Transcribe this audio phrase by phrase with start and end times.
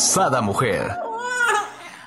[0.00, 0.96] Sada Mujer.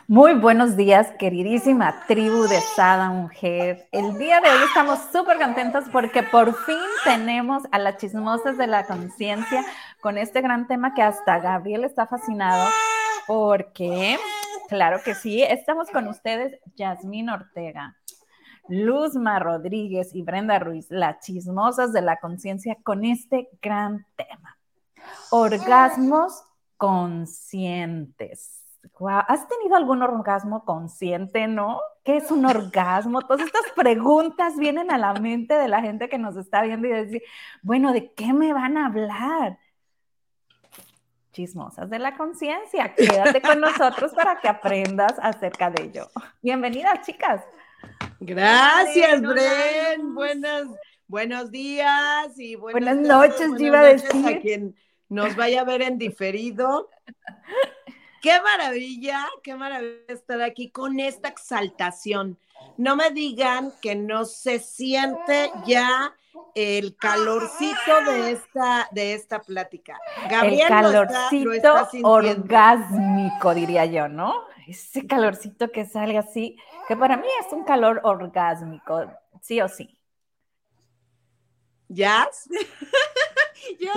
[0.08, 3.88] Muy buenos días, queridísima tribu de Sada Mujer.
[3.92, 8.66] El día de hoy estamos súper contentos porque por fin tenemos a las chismosas de
[8.66, 9.64] la conciencia
[10.02, 12.68] con este gran tema que hasta Gabriel está fascinado
[13.28, 14.18] porque,
[14.70, 17.96] claro que sí, estamos con ustedes, Yasmín Ortega,
[18.68, 24.58] Luzma Rodríguez y Brenda Ruiz, las chismosas de la conciencia con este gran tema.
[25.30, 26.44] Orgasmos
[26.78, 28.64] conscientes.
[29.28, 31.80] ¿Has tenido algún orgasmo consciente, no?
[32.04, 33.22] ¿Qué es un orgasmo?
[33.22, 36.92] Todas estas preguntas vienen a la mente de la gente que nos está viendo y
[36.92, 37.24] decir,
[37.62, 39.58] bueno, ¿de qué me van a hablar?
[41.32, 42.94] Chismosas de la conciencia.
[42.94, 46.10] Quédate con nosotros para que aprendas acerca de ello.
[46.42, 47.42] Bienvenidas, chicas.
[48.20, 50.14] Gracias, Bren.
[50.14, 50.68] Buenas,
[51.08, 54.28] buenos días y buenas, noches, iba a decir.
[54.28, 54.76] A quien
[55.14, 56.90] nos vaya a ver en diferido.
[58.22, 62.40] Qué maravilla, qué maravilla estar aquí con esta exaltación.
[62.78, 66.16] No me digan que no se siente ya
[66.56, 70.00] el calorcito de esta, de esta plática.
[70.30, 74.46] Gabriel el calorcito orgásmico, diría yo, ¿no?
[74.68, 79.96] Ese calorcito que sale así, que para mí es un calor orgásmico, sí o sí.
[81.90, 82.28] ¿Ya?
[83.80, 83.92] yo,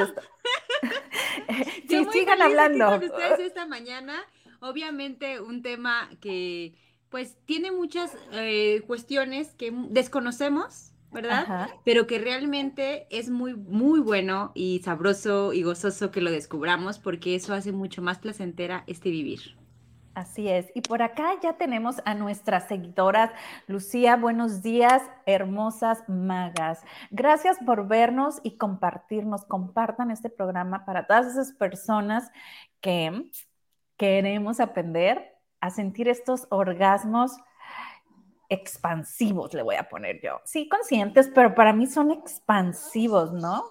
[1.89, 2.87] sí, sigan hablando.
[2.87, 4.15] Con ustedes esta mañana,
[4.61, 6.75] obviamente un tema que
[7.09, 11.71] pues tiene muchas eh, cuestiones que desconocemos, ¿verdad?
[11.85, 17.35] Pero que realmente es muy, muy bueno y sabroso y gozoso que lo descubramos porque
[17.35, 19.57] eso hace mucho más placentera este vivir.
[20.17, 20.73] Así es.
[20.75, 23.31] Y por acá ya tenemos a nuestras seguidoras.
[23.67, 26.83] Lucía, buenos días, hermosas magas.
[27.11, 29.45] Gracias por vernos y compartirnos.
[29.45, 32.31] Compartan este programa para todas esas personas
[32.81, 33.31] que
[33.99, 37.33] queremos aprender a sentir estos orgasmos
[38.49, 40.41] expansivos, le voy a poner yo.
[40.47, 43.65] Sí, conscientes, pero para mí son expansivos, ¿no?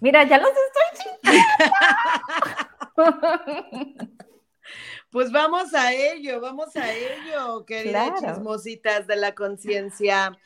[0.00, 1.26] Mira, ya los estoy
[5.12, 10.38] Pues vamos a ello, vamos a ello, queridas chismositas de la conciencia.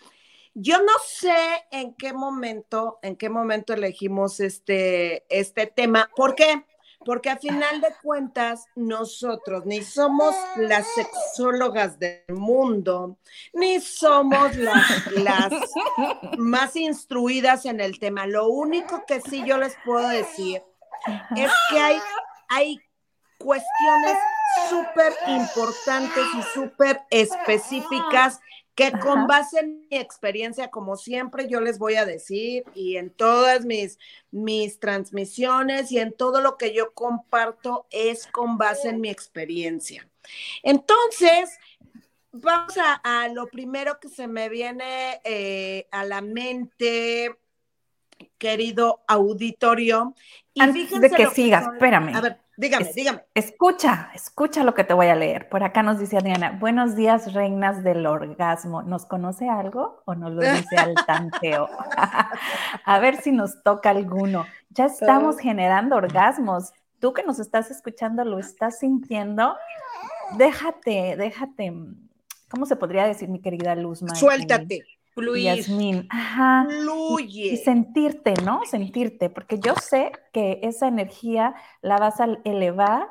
[0.55, 1.37] Yo no sé
[1.71, 6.11] en qué momento, en qué momento elegimos este, este tema.
[6.17, 6.65] ¿Por qué?
[7.05, 13.19] Porque a final de cuentas, nosotros ni somos las sexólogas del mundo,
[13.53, 15.53] ni somos las, las
[16.39, 18.27] más instruidas en el tema.
[18.27, 20.61] Lo único que sí yo les puedo decir
[21.37, 21.99] es que hay,
[22.49, 22.81] hay
[23.39, 24.17] cuestiones
[24.69, 28.41] súper importantes y súper específicas
[28.77, 33.09] que con base en mi experiencia, como siempre yo les voy a decir, y en
[33.09, 33.99] todas mis,
[34.31, 40.07] mis transmisiones y en todo lo que yo comparto, es con base en mi experiencia.
[40.63, 41.59] Entonces,
[42.33, 47.35] vamos a, lo primero que se me viene eh, a la mente,
[48.39, 50.15] querido auditorio.
[50.55, 52.15] Y Antes de que sigas, espérame.
[52.15, 53.23] A ver, Dígame, dígame.
[53.35, 55.51] Escucha, escucha lo que te voy a leer.
[55.51, 58.83] Por acá nos dice Adriana, buenos días, reinas del orgasmo.
[58.83, 61.69] ¿Nos conoce algo o nos lo dice al tanteo?
[62.85, 64.47] a ver si nos toca alguno.
[64.71, 66.73] Ya estamos generando orgasmos.
[66.99, 69.55] Tú que nos estás escuchando, ¿lo estás sintiendo?
[70.39, 71.75] Déjate, déjate.
[72.49, 74.01] ¿Cómo se podría decir, mi querida Luz?
[74.15, 74.83] Suéltate.
[75.17, 75.57] Fluir.
[75.57, 76.67] Yasmín, ajá.
[76.69, 77.55] Fluye.
[77.55, 78.61] Y, sentirte, ¿no?
[78.67, 83.09] Sentirte, porque yo sé que esa energía la vas a elevar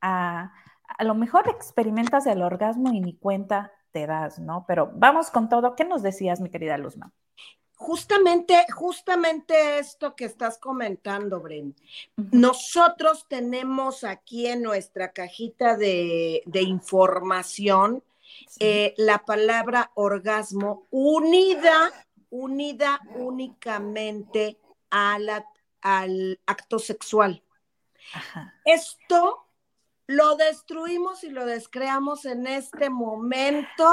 [0.00, 0.52] a,
[0.88, 4.64] a lo mejor experimentas el orgasmo y ni cuenta te das, ¿no?
[4.66, 5.76] Pero vamos con todo.
[5.76, 7.12] ¿Qué nos decías, mi querida Luzma?
[7.76, 11.76] Justamente, justamente esto que estás comentando, Bren.
[12.16, 18.02] Nosotros tenemos aquí en nuestra cajita de, de información
[18.58, 21.90] eh, la palabra orgasmo unida,
[22.30, 24.58] unida únicamente
[24.90, 27.42] al acto sexual.
[28.64, 29.46] Esto
[30.06, 33.84] lo destruimos y lo descreamos en este momento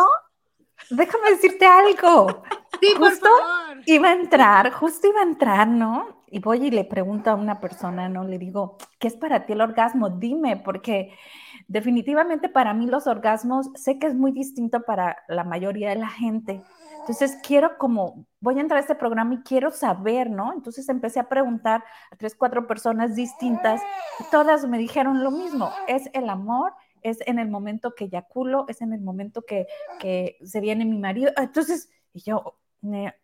[0.90, 2.44] déjame decirte algo.
[2.82, 3.82] Sí, por favor.
[3.86, 6.24] Iba a entrar, justo iba a entrar, ¿no?
[6.28, 8.26] Y voy y le pregunto a una persona, ¿no?
[8.26, 10.10] Le digo, ¿qué es para ti el orgasmo?
[10.10, 11.18] Dime, porque
[11.68, 16.10] definitivamente para mí los orgasmos sé que es muy distinto para la mayoría de la
[16.10, 16.62] gente.
[17.00, 20.54] Entonces quiero como, voy a entrar a este programa y quiero saber, ¿no?
[20.54, 23.82] Entonces empecé a preguntar a tres, cuatro personas distintas
[24.32, 28.82] todas me dijeron lo mismo, es el amor, es en el momento que eyaculo, es
[28.82, 29.68] en el momento que,
[30.00, 31.32] que se viene mi marido.
[31.38, 32.58] Entonces, y yo,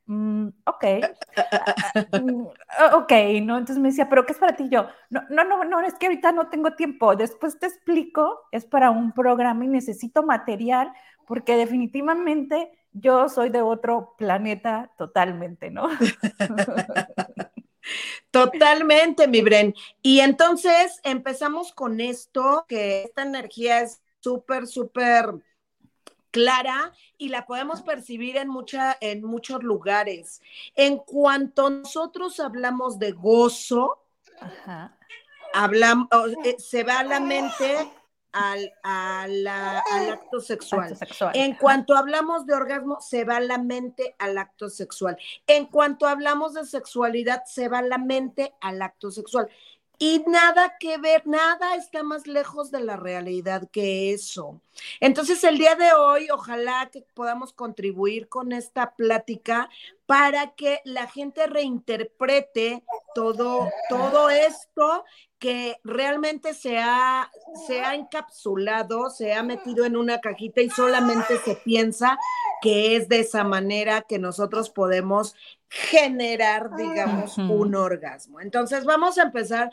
[0.06, 0.86] mm, ok,
[2.12, 2.42] mm,
[2.94, 3.12] ok,
[3.44, 3.58] ¿no?
[3.58, 4.70] Entonces me decía, pero ¿qué es para ti?
[4.70, 8.66] Yo, no, no, no, no, es que ahorita no tengo tiempo, después te explico, es
[8.66, 10.92] para un programa y necesito material
[11.28, 15.90] porque definitivamente yo soy de otro planeta totalmente, ¿no?
[18.32, 19.74] Totalmente, mi Bren.
[20.02, 25.26] Y entonces empezamos con esto, que esta energía es súper, súper
[26.32, 30.42] clara y la podemos percibir en, mucha, en muchos lugares.
[30.76, 34.04] En cuanto nosotros hablamos de gozo,
[35.54, 36.08] hablamos,
[36.46, 37.92] eh, se va a la mente
[38.32, 40.98] al, al, acto, sexual.
[41.34, 45.18] En cuanto hablamos de orgasmo, se va la mente al acto sexual.
[45.48, 49.50] En cuanto hablamos de sexualidad, se va la mente al acto sexual.
[50.04, 54.60] Y nada que ver, nada está más lejos de la realidad que eso.
[55.00, 59.70] Entonces, el día de hoy, ojalá que podamos contribuir con esta plática
[60.08, 62.84] para que la gente reinterprete
[63.14, 65.06] todo, todo esto
[65.42, 67.32] que realmente se ha,
[67.66, 72.20] se ha encapsulado, se ha metido en una cajita y solamente se piensa
[72.62, 75.36] que es de esa manera que nosotros podemos
[75.68, 78.40] generar, digamos, un orgasmo.
[78.40, 79.72] Entonces, vamos a empezar.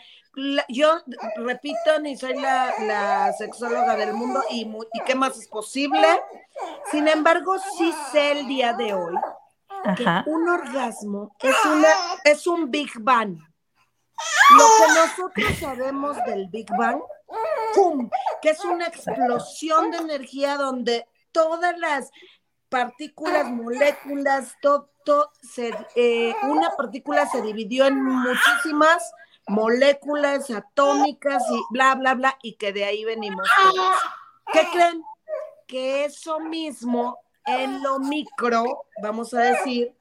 [0.71, 1.03] yo
[1.37, 6.09] repito, ni soy la, sexóloga del mundo y, y, qué más es posible.
[6.91, 9.15] Sin embargo, sí sé el día de hoy
[9.97, 11.89] que un orgasmo es, una,
[12.25, 13.39] es un Big Bang.
[14.57, 17.01] Lo que nosotros sabemos del Big Bang,
[17.75, 18.11] ¡pum!
[18.41, 22.11] que es una explosión de energía donde todas las
[22.69, 24.91] partículas, moléculas, todo,
[25.43, 29.11] se, eh, una partícula se dividió en muchísimas
[29.47, 33.49] moléculas atómicas y bla, bla, bla, y que de ahí venimos.
[34.53, 35.03] ¿Qué creen?
[35.67, 37.19] Que eso mismo
[37.49, 39.93] en lo micro, vamos a decir,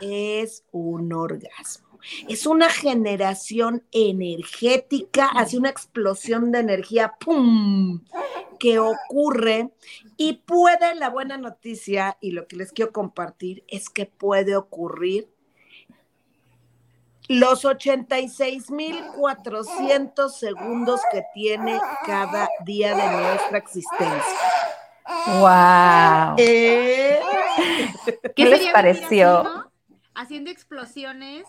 [0.00, 1.86] es un orgasmo.
[2.28, 8.04] Es una generación energética, hace una explosión de energía, ¡pum!
[8.58, 9.70] que ocurre
[10.16, 15.28] y puede, la buena noticia y lo que les quiero compartir es que puede ocurrir
[17.28, 24.22] los 86.400 segundos que tiene cada día de nuestra existencia.
[25.08, 26.34] ¡Wow!
[26.38, 27.20] Eh,
[28.34, 29.66] ¿Qué, les pareció?
[30.16, 31.46] haciendo explosiones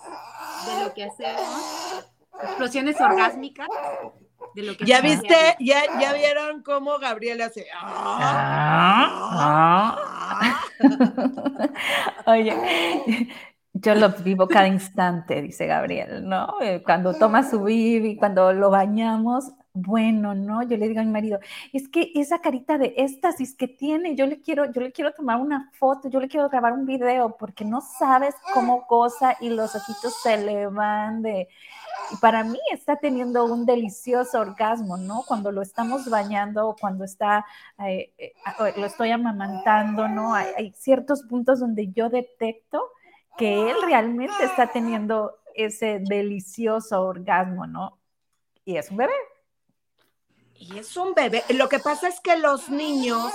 [0.66, 2.06] de lo que hacemos,
[2.44, 3.68] explosiones orgásmicas
[4.56, 7.66] de lo que Ya viste, ya, ya vieron cómo Gabriel hace.
[7.74, 9.08] Ah,
[10.42, 10.62] ah.
[12.28, 12.54] Oye,
[13.74, 16.62] yo lo vivo cada instante, dice Gabriel, ¿no?
[16.62, 19.52] Eh, cuando toma su bibi, cuando lo bañamos,
[19.82, 20.64] bueno, ¿no?
[20.64, 21.40] Yo le digo a mi marido,
[21.74, 25.40] es que esa carita de éxtasis que tiene, yo le quiero, yo le quiero tomar
[25.40, 29.76] una foto, yo le quiero grabar un video, porque no sabes cómo goza y los
[29.76, 31.48] ojitos se le van de...
[32.12, 35.24] Y para mí está teniendo un delicioso orgasmo, ¿no?
[35.28, 37.46] Cuando lo estamos bañando o cuando está,
[37.86, 38.34] eh, eh,
[38.78, 40.34] lo estoy amamantando, ¿no?
[40.34, 42.82] Hay, hay ciertos puntos donde yo detecto
[43.38, 48.00] que él realmente está teniendo ese delicioso orgasmo, ¿no?
[48.64, 49.14] Y es un bebé.
[50.60, 51.44] Y es un bebé.
[51.50, 53.32] Lo que pasa es que los niños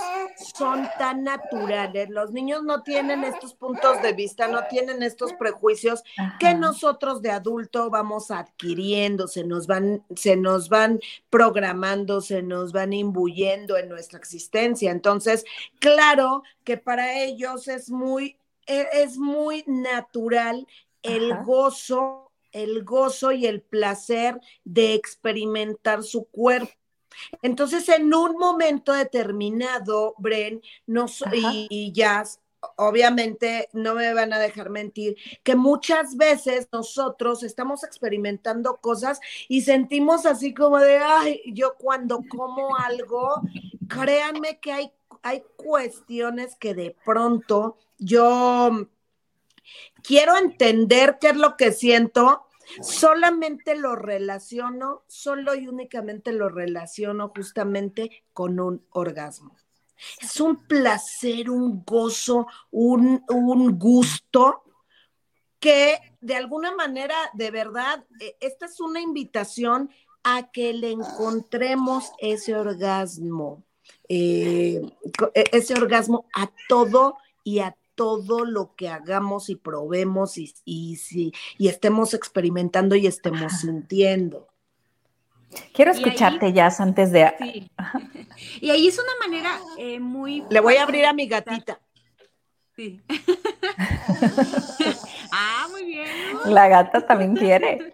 [0.55, 6.03] son tan naturales, los niños no tienen estos puntos de vista, no tienen estos prejuicios
[6.39, 10.99] que nosotros de adulto vamos adquiriendo, se nos van, se nos van
[11.29, 14.91] programando, se nos van imbuyendo en nuestra existencia.
[14.91, 15.45] Entonces,
[15.79, 20.67] claro que para ellos es muy, e, es muy natural
[21.03, 26.71] el gozo el gozo y el placer de experimentar su cuerpo.
[27.41, 30.61] Entonces, en un momento determinado, Bren
[31.33, 32.39] y, y Jazz,
[32.75, 39.61] obviamente no me van a dejar mentir, que muchas veces nosotros estamos experimentando cosas y
[39.61, 43.41] sentimos así como de, ay, yo cuando como algo,
[43.87, 44.91] créanme que hay,
[45.21, 48.87] hay cuestiones que de pronto yo
[50.01, 52.45] quiero entender qué es lo que siento,
[52.81, 59.55] solamente lo relaciono, solo y únicamente lo relaciono justamente con un orgasmo.
[60.21, 64.63] Es un placer, un gozo, un, un gusto
[65.59, 69.89] que de alguna manera, de verdad, e, esta es una invitación
[70.23, 73.63] a que le encontremos ese orgasmo,
[74.09, 74.81] eh,
[75.33, 81.33] e, ese orgasmo a todo y a todo lo que hagamos y probemos y, y,
[81.57, 84.47] y estemos experimentando y estemos sintiendo.
[85.73, 87.33] Quiero escucharte, ya antes de...
[87.39, 87.71] Sí.
[88.61, 90.43] Y ahí es una manera eh, muy...
[90.49, 91.79] Le voy a abrir a mi gatita.
[92.75, 92.99] Sí.
[95.31, 96.07] ah, muy bien.
[96.45, 97.91] La gata también quiere.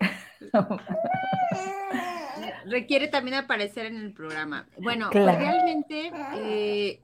[2.66, 4.66] Requiere también aparecer en el programa.
[4.78, 7.02] Bueno, pues realmente eh,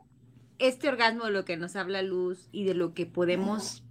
[0.60, 3.84] este orgasmo de lo que nos habla Luz y de lo que podemos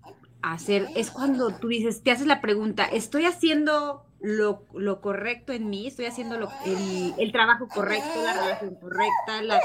[0.42, 5.87] hacer es cuando tú dices, te haces la pregunta, ¿estoy haciendo lo, correcto en mí?
[5.87, 9.59] ¿Estoy haciendo el, trabajo correcto, la relación correcta?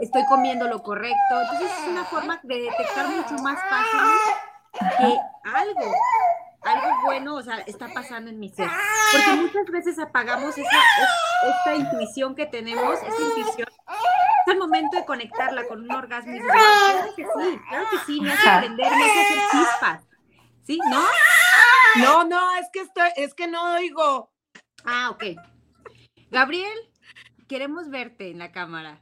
[0.00, 1.40] ¿Estoy comiendo lo correcto?
[1.42, 4.00] Entonces es una forma de detectar mucho más fácil
[4.98, 5.94] que algo,
[6.62, 8.68] algo bueno, o sea, está pasando en mi ser.
[9.12, 10.78] Porque muchas veces apagamos esa,
[11.48, 13.68] esta intuición que tenemos, esa intuición
[14.46, 18.20] es el momento de conectarla con un orgasmo y claro que sí, claro que sí,
[18.20, 20.04] me hace aprender, me hace hacer chispas.
[20.62, 20.78] ¿Sí?
[20.90, 21.02] ¿No?
[21.96, 24.30] No, no, es que estoy, es que no oigo.
[24.84, 25.24] Ah, ok.
[26.30, 26.78] Gabriel,
[27.48, 29.00] queremos verte en la cámara.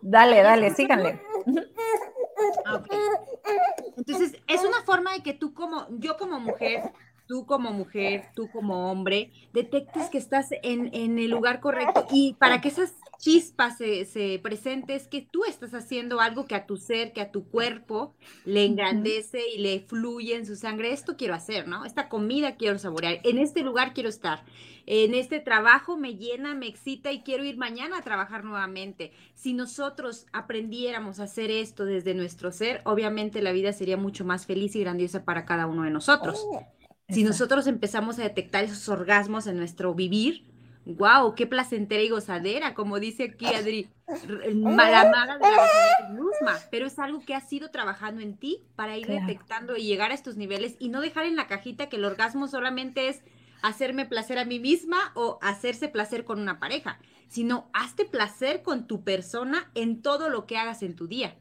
[0.00, 1.20] Dale, dale, síganle.
[2.72, 2.98] Okay.
[3.96, 6.92] Entonces, es una forma de que tú como, yo como mujer,
[7.28, 12.60] tú como mujer, tú como hombre, detectes que estás en, el lugar correcto y para
[12.60, 16.76] que esas chispas se, se presenten es que tú estás haciendo algo que a tu
[16.76, 18.14] ser, que a tu cuerpo
[18.46, 20.92] le engrandece y le fluye en su sangre.
[20.92, 21.84] Esto quiero hacer, ¿no?
[21.84, 24.44] Esta comida quiero saborear, en este lugar quiero estar,
[24.86, 29.12] en este trabajo me llena, me excita y quiero ir mañana a trabajar nuevamente.
[29.34, 34.46] Si nosotros aprendiéramos a hacer esto desde nuestro ser, obviamente la vida sería mucho más
[34.46, 36.42] feliz y grandiosa para cada uno de nosotros.
[36.46, 36.77] Oh.
[37.10, 40.44] Si nosotros empezamos a detectar esos orgasmos en nuestro vivir,
[40.84, 43.88] wow, qué placentera y gozadera, como dice aquí Adri,
[44.54, 49.06] malamada de la misma, pero es algo que has ido trabajando en ti para ir
[49.06, 52.46] detectando y llegar a estos niveles y no dejar en la cajita que el orgasmo
[52.46, 53.22] solamente es
[53.62, 56.98] hacerme placer a mí misma o hacerse placer con una pareja,
[57.28, 61.34] sino hazte placer con tu persona en todo lo que hagas en tu día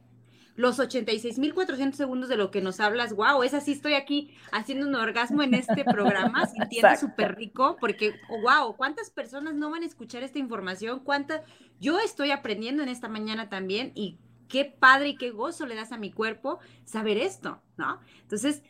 [0.58, 4.96] los 86.400 segundos de lo que nos hablas, wow, es así, estoy aquí haciendo un
[4.96, 10.24] orgasmo en este programa, sintiendo súper rico, porque, wow, ¿cuántas personas no van a escuchar
[10.24, 11.00] esta información?
[11.00, 11.44] ¿Cuántas?
[11.80, 15.92] Yo estoy aprendiendo en esta mañana también y qué padre y qué gozo le das
[15.92, 18.00] a mi cuerpo saber esto, ¿no?
[18.24, 18.64] Entonces,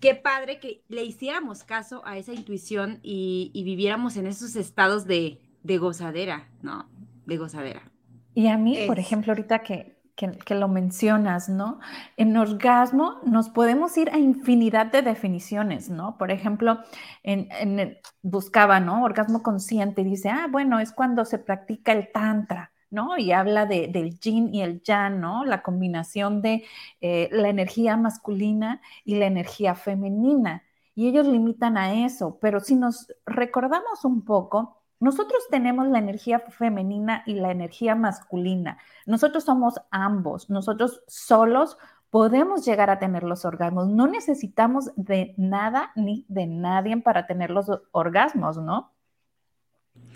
[0.00, 5.40] qué padre que le hiciéramos caso a esa intuición y, viviéramos en esos estados de,
[5.62, 6.88] gozadera, ¿no?
[7.26, 7.90] De gozadera.
[8.34, 11.78] Y a mí, por ejemplo, ahorita que, que, lo mencionas, ¿no?
[12.16, 16.16] En orgasmo nos podemos ir a infinidad de definiciones, ¿no?
[16.16, 16.78] Por ejemplo,
[17.22, 19.04] en, buscaba, ¿no?
[19.04, 23.18] Orgasmo consciente, dice, ah, bueno, es cuando se practica el tantra, ¿no?
[23.18, 25.44] Y habla de, del yin y el yang, ¿no?
[25.44, 26.64] La combinación de
[27.00, 30.62] eh, la energía masculina y la energía femenina.
[30.94, 36.40] Y ellos limitan a eso, pero si nos recordamos un poco, nosotros tenemos la energía
[36.40, 38.78] femenina y la energía masculina.
[39.04, 40.48] Nosotros somos ambos.
[40.48, 41.76] Nosotros solos
[42.10, 43.88] podemos llegar a tener los orgasmos.
[43.88, 48.92] No necesitamos de nada ni de nadie para tener los orgasmos, ¿no?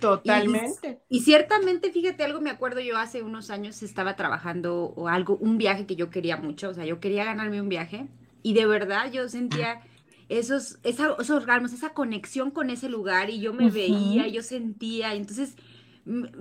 [0.01, 1.03] Totalmente.
[1.09, 5.59] Y, ciertamente, fíjate, algo me acuerdo yo hace unos años estaba trabajando o algo, un
[5.59, 8.09] viaje que yo quería mucho, o sea, yo quería ganarme un viaje
[8.43, 9.83] y de verdad yo sentía
[10.31, 15.57] esos, esos orgasmos, esa conexión con ese lugar y yo me veía, yo sentía, entonces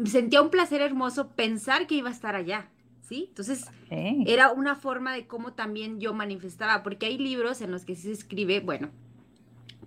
[0.05, 2.69] sentía un placer hermoso pensar que iba a estar allá,
[3.01, 3.25] ¿sí?
[3.29, 7.96] Entonces era una forma de cómo también yo manifestaba, porque hay libros en los que
[7.96, 8.89] se escribe, bueno,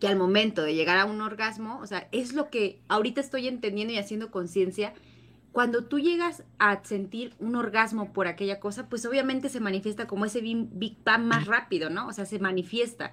[0.00, 3.46] que al momento de llegar a un orgasmo, o sea, es lo que ahorita estoy
[3.46, 4.94] entendiendo y haciendo conciencia,
[5.52, 10.24] cuando tú llegas a sentir un orgasmo por aquella cosa, pues obviamente se manifiesta como
[10.24, 12.08] ese Big Bang más rápido, ¿no?
[12.08, 13.12] O sea, se manifiesta.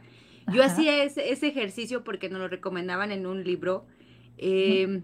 [0.54, 3.86] Yo hacía ese, ejercicio porque nos lo recomendaban en un libro.
[4.38, 5.02] Eh,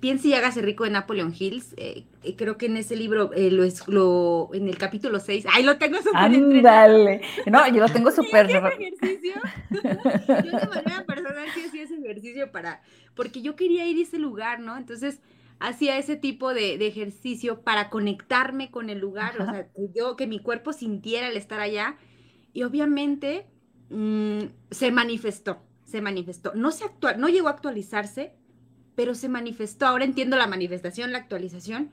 [0.00, 1.74] Piense y hágase rico de Napoleon Hills.
[1.76, 5.46] Eh, eh, creo que en ese libro lo es lo en el capítulo 6.
[5.52, 7.22] ¡Ay, lo tengo súper Ándale.
[7.46, 8.50] No, yo lo tengo súper.
[8.50, 9.34] ejercicio?
[9.70, 12.82] yo de manera personal sí hacía ese ejercicio para,
[13.14, 14.76] porque yo quería ir a ese lugar, ¿no?
[14.76, 15.20] Entonces
[15.58, 20.40] hacía ese tipo de, ejercicio para conectarme con el lugar, o sea, yo que mi
[20.40, 21.96] cuerpo sintiera el estar allá.
[22.52, 23.46] Y obviamente
[23.90, 24.40] Mm,
[24.70, 26.52] se manifestó, se manifestó.
[26.54, 26.84] No, se
[27.16, 28.32] no llegó a actualizarse,
[28.94, 31.90] pero se manifestó, ahora entiendo la manifestación, la actualización,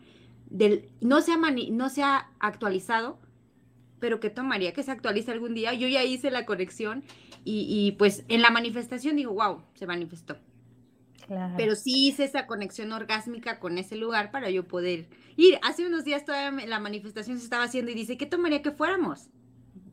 [0.50, 3.20] del, no, se ha no se ha actualizado,
[4.00, 5.74] pero que tomaría que se actualice algún día.
[5.74, 7.04] Yo ya hice la conexión
[7.44, 10.38] y, pues en la manifestación digo, wow, se manifestó.
[11.58, 15.60] Pero sí hice esa conexión orgásmica con ese lugar para yo poder ir.
[15.64, 19.30] Hace unos días todavía la manifestación se estaba haciendo y dice, ¿qué tomaría que fuéramos?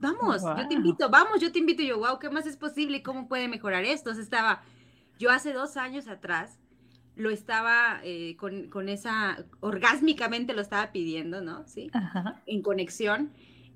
[0.03, 1.83] Vamos, yo te invito, vamos, yo te invito.
[1.83, 2.99] Y yo, wow, ¿qué más es posible?
[2.99, 4.11] ¿Y cómo puede mejorar esto?
[4.11, 4.63] estaba,
[5.19, 6.59] yo hace dos años atrás
[7.15, 11.67] lo estaba eh, con, esa, orgásmicamente lo estaba pidiendo, ¿no?
[11.67, 11.91] Sí,
[12.47, 13.31] en conexión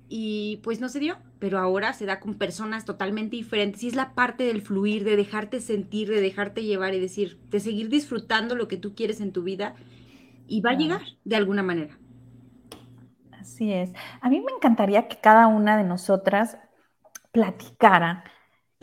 [0.09, 3.95] y pues no se dio, pero ahora se da con personas totalmente diferentes y es
[3.95, 8.55] la parte del fluir, de dejarte sentir, de dejarte llevar y decir, de seguir disfrutando
[8.55, 9.75] lo que tú quieres en tu vida
[10.47, 11.97] y va a llegar de alguna manera.
[13.47, 13.93] Así es.
[14.19, 16.57] A mí me encantaría que cada una de nosotras
[17.31, 18.25] platicara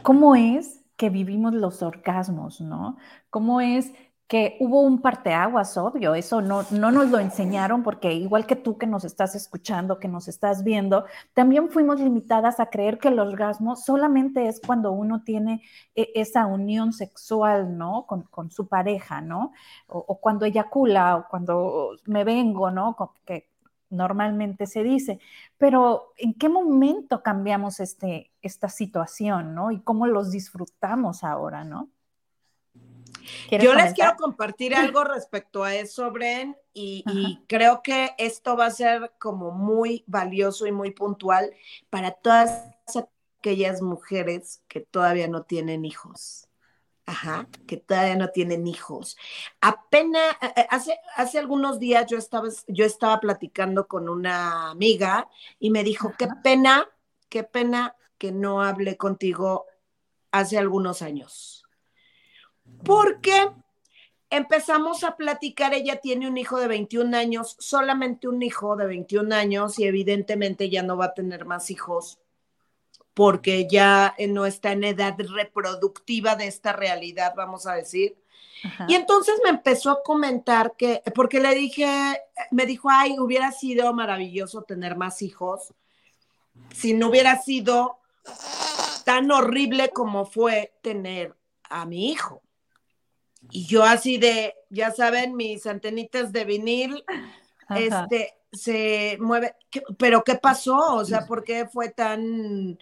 [0.03, 2.97] cómo es que vivimos los orgasmos, ¿no?
[3.29, 3.93] ¿Cómo es
[4.27, 8.79] que hubo un parteaguas, obvio, eso no, no nos lo enseñaron porque igual que tú
[8.79, 11.05] que nos estás escuchando, que nos estás viendo,
[11.35, 15.63] también fuimos limitadas a creer que el orgasmo solamente es cuando uno tiene
[15.95, 18.07] e, esa unión sexual, ¿no?
[18.07, 19.53] Con, su pareja, ¿no?
[19.89, 22.97] O, cuando eyacula o cuando me vengo, ¿no?
[23.95, 25.19] Normalmente se dice.
[25.59, 29.71] Pero ¿en qué momento cambiamos este, esta situación, ¿no?
[29.71, 31.89] Y cómo los disfrutamos ahora, ¿no?
[33.51, 37.05] Yo les quiero compartir algo respecto a eso, Bren, y,
[37.47, 41.53] creo que esto va a ser como muy valioso y muy puntual
[41.91, 42.65] para todas
[43.39, 46.49] aquellas mujeres que todavía no tienen hijos.
[47.07, 49.17] Ajá, que todavía no tienen hijos.
[49.61, 55.29] Apenas, eh, eh, hace, hace algunos días yo estaba, yo estaba platicando con una amiga
[55.59, 56.89] y me dijo, qué pena,
[57.29, 59.67] qué pena que no hablé contigo
[60.31, 61.65] hace algunos años
[62.85, 63.51] porque
[64.31, 69.35] empezamos a platicar, ella tiene un hijo de 21 años, solamente un hijo de 21
[69.35, 72.19] años y evidentemente ya no va a tener más hijos
[73.15, 78.17] porque ya no está en edad reproductiva de esta realidad, vamos a decir.
[78.89, 81.87] Y entonces me empezó a comentar que, porque le dije,
[82.51, 85.75] me dijo, ay, hubiera sido maravilloso tener más hijos
[86.73, 87.99] si no hubiera sido
[89.05, 91.37] tan horrible como fue tener
[91.69, 92.43] a mi hijo.
[93.51, 97.05] Y yo así de, ya saben, mis antenitas de vinil,
[97.69, 99.55] este, se mueve,
[99.99, 100.95] pero ¿qué pasó?
[100.95, 102.79] O sea, ¿por qué fue tan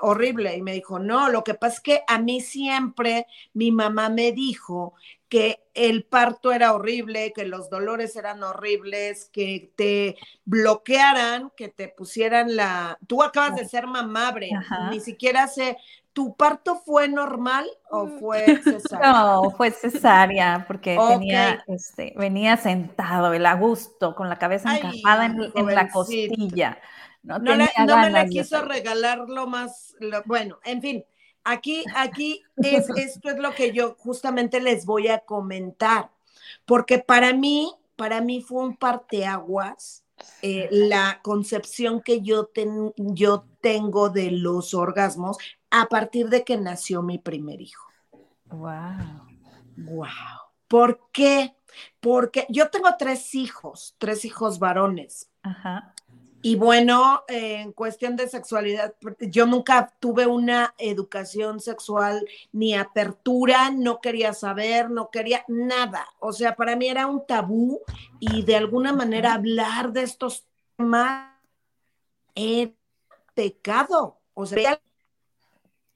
[0.00, 0.56] horrible?
[0.56, 4.32] Y me dijo, no, lo que pasa es que a mí siempre mi mamá me
[4.32, 4.94] dijo
[5.28, 11.88] que el parto era horrible, que los dolores eran horribles, que te bloquearan, que te
[11.88, 12.98] pusieran la...
[13.06, 14.34] Tú acabas de ser mamá,
[14.90, 15.78] ni siquiera sé,
[16.12, 18.18] ¿Tu parto fue normal o mm.
[18.18, 19.12] fue cesárea?
[19.12, 25.26] No, fue cesárea porque tenía, este, venía sentado, el a gusto, con la cabeza encapada
[25.26, 26.78] en, la costilla.
[27.22, 31.04] No, no, me la quiso regalar lo más, bueno, en fin,
[31.44, 36.10] aquí, aquí es, esto es lo que yo justamente les voy a comentar,
[36.66, 40.02] porque para mí, para mí fue un parteaguas
[40.42, 42.50] eh, la concepción que yo,
[42.96, 45.38] yo tengo de los orgasmos
[45.70, 47.88] a partir de que nació mi primer hijo.
[48.46, 49.26] Wow.
[49.76, 50.08] Wow.
[50.68, 51.56] ¿Por qué?
[52.00, 55.30] Porque yo tengo tres hijos, tres hijos varones.
[55.42, 55.91] Ajá.
[56.44, 64.00] Y bueno, en cuestión de sexualidad, yo nunca tuve una educación sexual ni apertura, no
[64.00, 66.04] quería saber, no quería nada.
[66.18, 67.80] O sea, para mí era un tabú
[68.18, 70.44] y de alguna manera hablar de estos
[70.76, 71.30] temas
[72.34, 72.72] era
[73.34, 74.18] pecado.
[74.34, 74.80] O sea,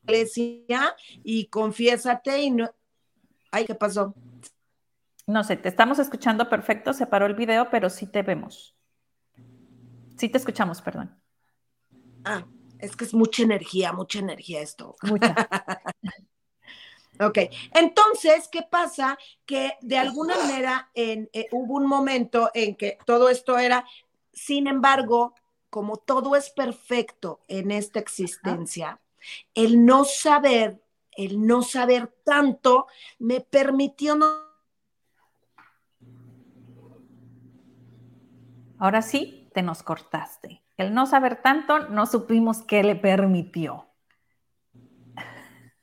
[0.05, 2.71] iglesia y confiésate y no.
[3.51, 4.15] Ay, ¿qué pasó?
[5.27, 8.76] No sé, te estamos escuchando perfecto, se paró el video, pero sí te vemos.
[10.17, 11.15] Sí te escuchamos, perdón.
[12.25, 12.45] Ah,
[12.79, 14.97] es que es mucha energía, mucha energía esto.
[15.03, 15.35] Mucha.
[17.21, 17.39] ok,
[17.75, 19.19] entonces, ¿qué pasa?
[19.45, 23.85] Que de alguna manera en, eh, hubo un momento en que todo esto era,
[24.33, 25.35] sin embargo,
[25.71, 29.01] como todo es perfecto en esta existencia,
[29.55, 30.81] el no saber,
[31.13, 32.87] el no saber tanto,
[33.19, 34.47] me permitió no...
[38.79, 40.63] Ahora sí, te nos cortaste.
[40.77, 43.89] El no saber tanto, no supimos qué le permitió.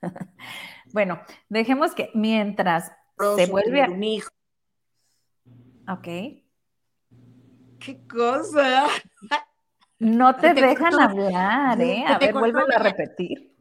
[0.94, 2.92] bueno, dejemos que mientras
[3.36, 3.90] se vuelve a...
[3.90, 4.30] Un hijo.
[5.90, 6.04] Ok.
[7.80, 8.86] ¿Qué cosa?
[10.00, 12.04] No te, dejan hablar, ¿eh?
[12.06, 13.56] A ver, vuelvo a repetir.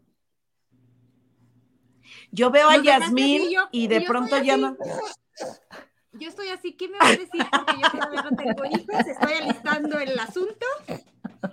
[2.32, 4.76] Yo veo a Yasmín y, de pronto ya no.
[6.12, 7.46] yo estoy así, ¿qué me va a decir?
[7.50, 10.66] Porque yo todavía no tengo hijos, estoy alistando el asunto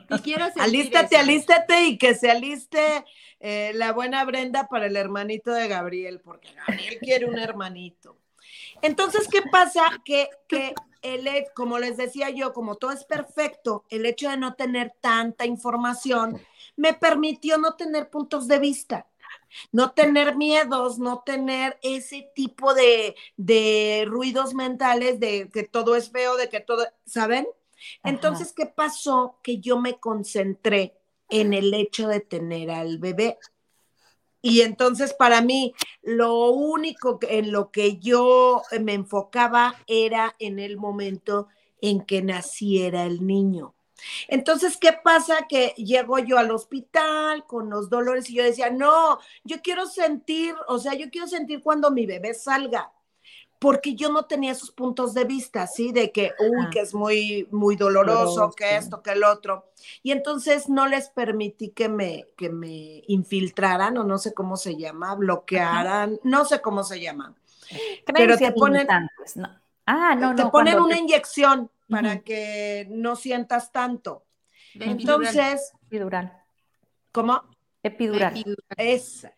[0.10, 3.06] y quiero Alístate, alístate y que se aliste
[3.40, 8.18] eh, la buena Brenda para el hermanito de Gabriel, porque Gabriel quiere un hermanito.
[8.82, 9.84] Entonces, ¿qué pasa?
[10.04, 14.56] Que, que el, como les decía yo, como todo es perfecto, el hecho de no
[14.56, 16.40] tener tanta información
[16.76, 19.06] me permitió no tener puntos de vista
[19.72, 26.12] no tener miedos, no tener ese tipo de, de, ruidos mentales de que todo es
[26.12, 27.48] feo, de que todo, ¿saben?
[28.04, 29.40] Entonces, ¿qué pasó?
[29.42, 30.98] Que yo me concentré
[31.30, 33.38] en el hecho de tener al bebé.
[34.42, 40.78] Y entonces para mí lo único en lo que yo me enfocaba era en el
[40.78, 41.48] momento
[41.82, 43.76] en que naciera el niño.
[44.28, 45.48] Entonces, ¿qué pasa?
[45.48, 50.56] Que llego yo al hospital con los dolores y yo decía, no, yo quiero sentir,
[50.68, 52.92] o sea, yo quiero sentir cuando mi bebé salga,
[53.60, 55.92] porque yo no tenía esos puntos de vista, ¿sí?
[55.92, 59.72] De que, uy, que es muy, muy doloroso, que esto, que el otro.
[60.02, 64.78] Y entonces no les permití que me, que me infiltraran, o no sé cómo se
[64.78, 67.36] llama, bloquearan, no sé cómo se llama.
[68.06, 68.88] Pero te ponen...
[69.36, 69.60] No.
[69.86, 74.26] Ah, no, te ponen una inyección para que no sientas tanto.
[74.76, 75.74] Entonces.
[75.88, 76.44] Epidural.
[77.12, 77.44] ¿Cómo?
[77.84, 78.44] Epidural.
[78.78, 79.36] Esa.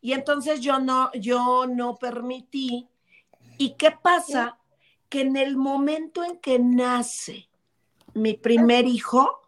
[0.00, 2.88] Y entonces yo no, yo no permití.
[3.56, 4.58] ¿Y qué pasa?
[5.08, 7.48] Que en el momento en que nace
[8.14, 9.40] mi primer hijo,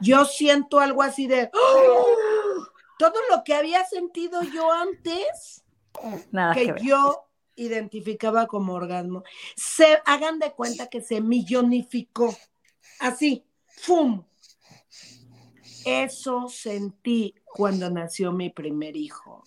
[0.00, 2.06] yo siento algo así de ¡Oh!
[2.98, 5.64] todo lo que había sentido yo antes,
[6.54, 7.24] que, yo
[7.62, 9.24] identificaba como orgasmo.
[9.56, 12.36] Se hagan de cuenta que se millonificó.
[12.98, 14.24] Así, ¡fum!
[15.84, 19.42] Eso sentí cuando nació mi primer hijo.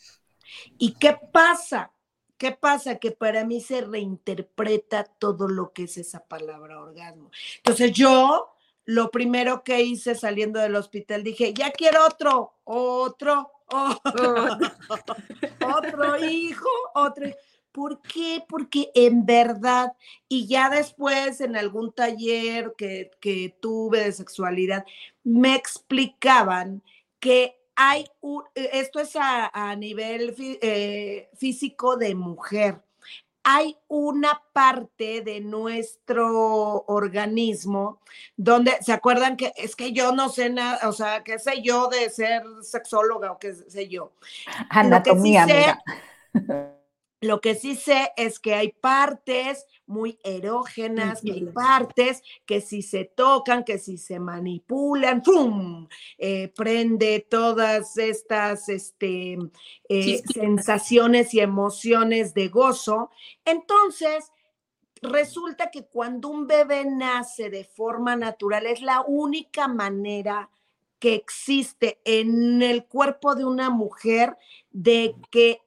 [0.78, 1.91] ¿Y qué pasa?
[2.38, 2.97] ¿Qué pasa?
[2.97, 7.32] Que para mí se reinterpreta todo lo que es esa palabra orgasmo.
[7.58, 14.01] Entonces yo, lo primero que hice saliendo del hospital, dije, ya quiero otro, otro, otro,
[15.78, 17.38] otro hijo, otro hijo.
[17.75, 18.41] ¿Por qué?
[18.47, 19.91] Porque en verdad,
[20.29, 23.11] y ya después en algún taller que,
[23.59, 24.85] tuve de sexualidad,
[25.25, 26.81] me explicaban
[27.19, 32.81] que hay un, esto es a, nivel eh, físico de mujer,
[33.43, 37.99] hay una parte de nuestro organismo
[38.38, 41.89] donde, ¿se acuerdan que es que yo no sé nada, o sea, qué sé yo
[41.89, 44.13] de ser sexóloga o qué sé yo?
[44.69, 45.53] Anatomía, lo que
[46.39, 46.85] sí sé
[48.17, 53.97] es que hay partes muy erógenas, que hay partes que si se tocan, que si
[53.97, 55.88] se manipulan, ¡pum!
[56.17, 59.38] Eh, prende todas estas este,
[59.89, 63.11] eh, sensaciones y emociones de gozo.
[63.43, 64.31] Entonces,
[65.01, 70.49] resulta que cuando un bebé nace de forma natural, es la única manera
[70.99, 74.38] que existe en el cuerpo de una mujer
[74.71, 75.59] de que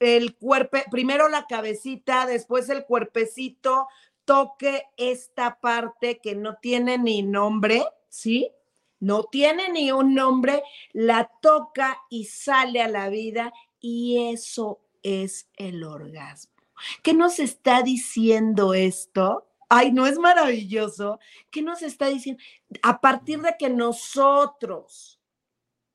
[0.00, 3.88] el cuerpo, primero la cabecita, después el cuerpecito,
[4.24, 8.50] toque esta parte que no tiene ni nombre, ¿sí?
[8.98, 15.48] No tiene ni un nombre, la toca y sale a la vida y eso es
[15.56, 16.52] el orgasmo.
[17.02, 19.46] ¿Qué nos está diciendo esto?
[19.68, 21.18] Ay, ¿no es maravilloso?
[21.50, 22.42] ¿Qué nos está diciendo?
[22.82, 25.20] A partir de que nosotros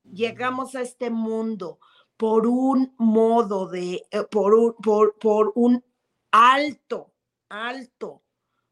[0.03, 1.79] llegamos a este mundo
[2.21, 5.83] por un modo de, eh, por un, por, por un
[6.29, 7.11] alto,
[7.49, 8.21] alto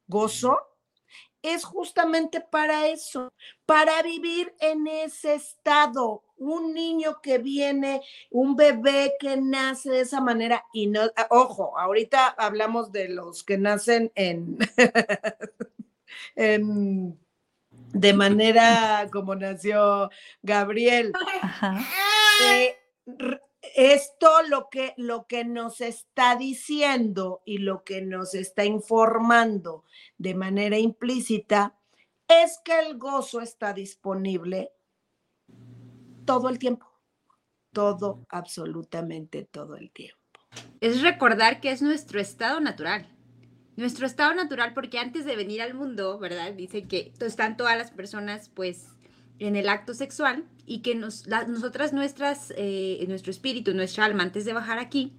[0.05, 0.55] gozo,
[1.41, 3.33] es justamente para eso,
[3.65, 6.21] para vivir en ese estado.
[6.37, 11.75] Un niño que viene, un bebé que nace de esa manera y no, ah, ojo,
[11.75, 14.59] ahorita hablamos de los que nacen en,
[17.93, 20.11] de manera como nació
[20.43, 21.13] Gabriel.
[22.41, 22.78] Eh,
[23.75, 29.83] esto lo que, lo que nos está diciendo y lo que nos está informando
[30.17, 31.77] de manera implícita
[32.27, 34.71] es que el gozo está disponible
[36.25, 36.85] todo el tiempo,
[37.73, 40.17] todo, absolutamente todo el tiempo.
[40.79, 43.07] Es recordar que es nuestro estado natural.
[43.75, 46.53] Nuestro estado natural, porque antes de venir al mundo, ¿verdad?
[46.53, 48.87] Dice que están todas las personas, pues,
[49.39, 54.45] en el acto sexual y que nos, nosotras, nuestras, eh, nuestro espíritu, nuestra alma, antes
[54.45, 55.13] de bajar aquí,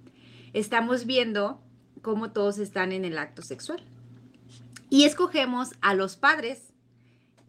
[0.53, 1.61] estamos viendo
[2.01, 3.83] cómo todos están en el acto sexual.
[4.89, 6.73] Y escogemos a los padres,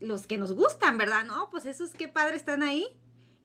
[0.00, 1.24] los que nos gustan, ¿verdad?
[1.24, 2.86] No, pues esos qué padres están ahí.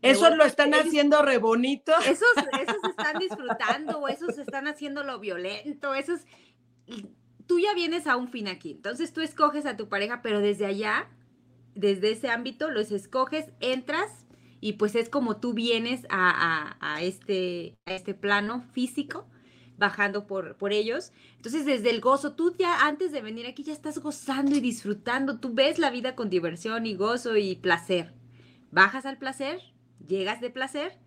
[0.01, 1.91] Esos lo están haciendo re bonito.
[2.07, 2.27] Esos,
[2.61, 6.21] esos están disfrutando, o esos están haciendo lo violento, esos
[7.47, 8.71] tú ya vienes a un fin aquí.
[8.71, 11.09] Entonces tú escoges a tu pareja, pero desde allá,
[11.77, 14.25] desde ese ámbito, los escoges, entras
[14.59, 19.27] y pues es como tú vienes a, este, a este plano físico
[19.77, 21.11] bajando por, por ellos.
[21.35, 25.39] Entonces, desde el gozo, tú ya antes de venir aquí ya estás gozando y disfrutando,
[25.39, 28.13] tú ves la vida con diversión y gozo y placer.
[28.71, 29.61] Bajas al placer,
[30.07, 30.97] llegas de placer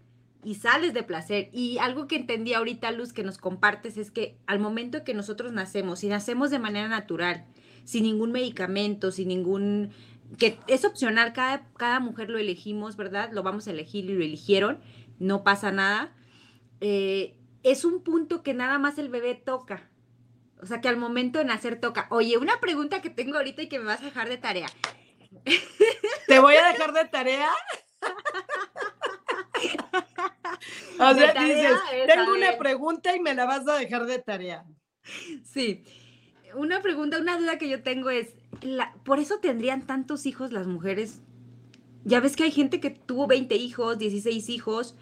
[0.45, 1.51] y sales de placer.
[1.53, 5.53] Y algo que entendí ahorita, Luz, que nos compartes es que al momento que nosotros
[5.53, 7.47] nacemos, y nacemos de manera natural,
[7.85, 9.91] sin ningún medicamento, sin ningún...
[10.39, 13.31] que es opcional, cada, cada mujer lo elegimos, ¿verdad?
[13.33, 14.81] Lo vamos a elegir y lo eligieron,
[15.19, 16.13] no pasa nada.
[16.81, 19.91] Eh, es un punto que nada más el bebé toca.
[20.63, 22.07] O sea, que al momento de nacer toca.
[22.11, 24.69] Oye, una pregunta que tengo ahorita y que me vas a dejar de tarea.
[26.27, 27.49] ¿Te voy a dejar de tarea?
[30.99, 34.65] o sea, dices, tengo una pregunta y me la vas a dejar de tarea.
[35.45, 35.85] Sí.
[36.55, 38.35] Una pregunta, una duda que yo tengo es,
[39.05, 41.21] ¿por eso tendrían tantos hijos las mujeres?
[42.05, 44.97] Ya ves que hay gente que tuvo 20 hijos, 16 hijos.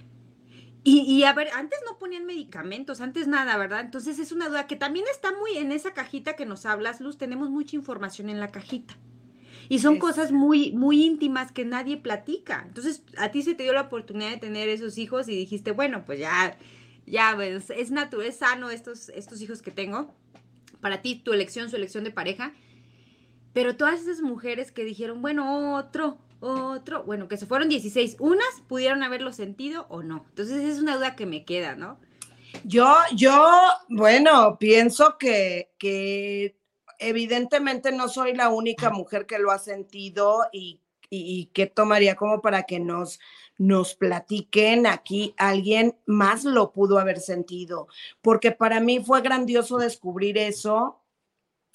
[0.84, 3.80] Y, y, a ver, antes no ponían medicamentos, antes nada, ¿verdad?
[3.80, 7.18] Entonces es una duda que también está muy en esa cajita que nos hablas, Luz,
[7.18, 8.96] tenemos mucha información en la cajita.
[9.68, 12.64] Y son cosas muy, muy íntimas que nadie platica.
[12.66, 16.04] Entonces, a ti se te dio la oportunidad de tener esos hijos y dijiste, bueno,
[16.06, 16.56] pues ya,
[17.06, 20.14] ya, pues, es natural, es sano estos, estos hijos que tengo.
[20.80, 22.54] Para ti, tu elección, su elección de pareja.
[23.58, 28.46] Pero todas esas mujeres que dijeron, bueno, otro, otro, bueno, que se fueron 16, unas
[28.68, 30.24] pudieron haberlo sentido o no.
[30.28, 31.98] Entonces, es una duda que me queda, ¿no?
[32.62, 33.52] Yo, yo,
[33.88, 36.56] bueno, pienso que, que
[37.00, 42.40] evidentemente no soy la única mujer que lo ha sentido y, y, que tomaría como
[42.40, 43.18] para que nos,
[43.56, 47.88] nos platiquen aquí alguien más lo pudo haber sentido,
[48.22, 51.00] porque para mí fue grandioso descubrir eso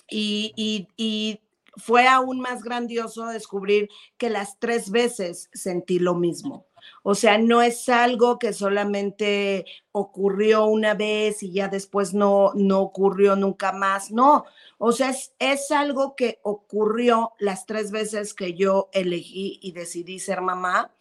[0.10, 1.43] y, y, y
[1.76, 6.66] fue aún más grandioso descubrir que las tres veces sentí lo mismo.
[7.02, 12.82] O sea, no es algo que solamente ocurrió una vez y ya después no, no
[12.82, 14.12] ocurrió nunca más.
[14.12, 14.46] No,
[14.78, 20.42] o sea, es, algo que ocurrió las tres veces que yo elegí y decidí ser
[20.42, 20.92] mamá.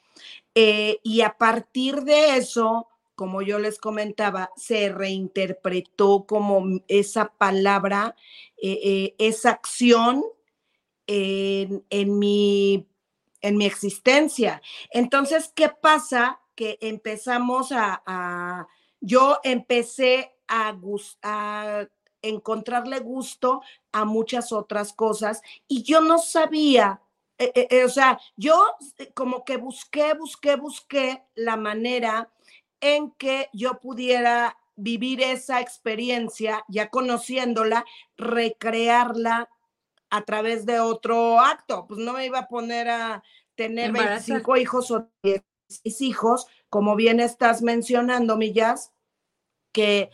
[0.54, 8.16] Eh, y a partir de eso, como yo les comentaba, se reinterpretó como esa palabra,
[8.60, 10.24] eh, eh, esa acción
[11.12, 12.88] en, mi
[13.40, 14.62] en mi existencia.
[14.90, 16.40] Entonces, ¿qué pasa?
[16.54, 18.66] Que empezamos a,
[19.00, 20.76] yo empecé a,
[21.22, 21.88] a
[22.22, 27.02] encontrarle gusto a muchas otras cosas y yo no sabía,
[27.38, 28.64] eh, eh, eh, o sea, yo
[29.14, 32.30] como que busqué, busqué, busqué la manera
[32.80, 37.84] en que yo pudiera vivir esa experiencia, ya conociéndola,
[38.16, 39.48] recrearla
[40.12, 41.86] a través de otro acto.
[41.88, 45.42] Pues no me iba a poner a tener 25 hijos o 10
[46.00, 48.92] hijos, como bien estás mencionando, Millas,
[49.72, 50.10] que,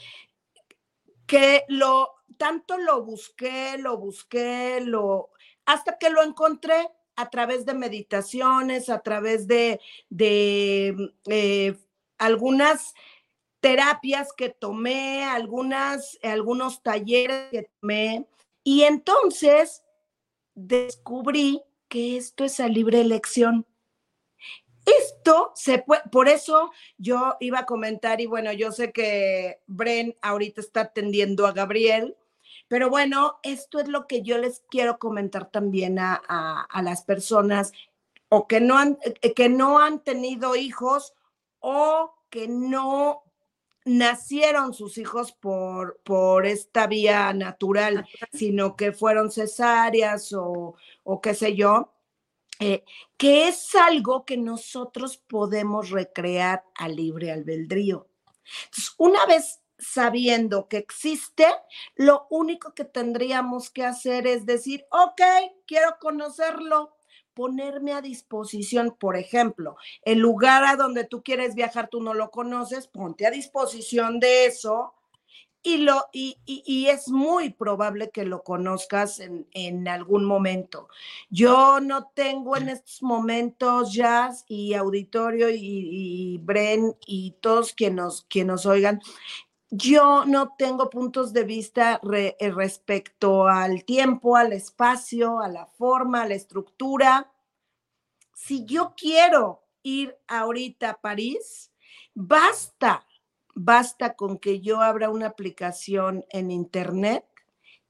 [1.27, 5.31] que lo, tanto lo busqué, lo busqué, lo,
[5.67, 9.81] hasta que lo encontré a través de meditaciones, a través de,
[10.11, 11.77] de eh,
[12.19, 12.95] algunas
[13.59, 18.29] terapias que tomé, algunas, algunos talleres que tomé.
[18.63, 19.83] Y entonces
[20.59, 23.67] descubrí que esto es a libre elección.
[24.85, 30.17] Esto se puede, por eso yo iba a comentar, y bueno, yo sé que Bren
[30.23, 32.17] ahorita está atendiendo a Gabriel,
[32.69, 37.73] pero bueno, esto es lo que yo les quiero comentar también a, a las personas
[38.29, 38.99] o que no, han,
[39.37, 41.15] que no han tenido hijos
[41.61, 43.23] o que no
[43.89, 51.35] nacieron sus hijos por, por esta vía natural, sino que fueron cesáreas o, o qué
[51.35, 51.93] sé yo,
[52.61, 52.85] eh,
[53.17, 58.09] que es algo que nosotros podemos recrear a libre albedrío.
[58.65, 61.47] Entonces, una vez sabiendo que existe,
[61.95, 65.23] lo único que tendríamos que hacer es decir, ok,
[65.67, 66.98] quiero conocerlo,
[67.39, 72.33] ponerme a disposición, por ejemplo, el lugar a donde tú quieres viajar, tú no lo
[72.33, 74.95] conoces, ponte a disposición de eso
[75.63, 80.89] y, lo, y, es muy probable que lo conozcas en, algún momento.
[81.31, 88.27] Yo no tengo en estos momentos, Jazz y auditorio y, y Bren y todos quienes
[88.35, 89.01] nos, oigan,
[89.71, 96.23] yo no tengo puntos de vista eh, respecto al tiempo, al espacio, a la forma,
[96.23, 97.31] a la estructura.
[98.35, 101.71] Si yo quiero ir ahorita a París,
[102.15, 103.07] basta,
[103.55, 107.27] basta con que yo abra una aplicación en internet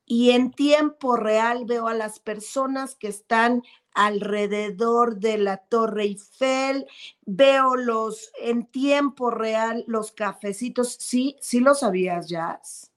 [0.05, 3.63] y en tiempo real veo a las personas que están
[3.99, 6.87] alrededor de la Torre Eiffel,
[7.27, 10.97] veo los en tiempo real los cafecitos.
[11.01, 12.93] Sí, sí lo sabías, Jazz.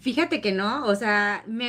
[0.00, 1.66] Fíjate que no, o sea, me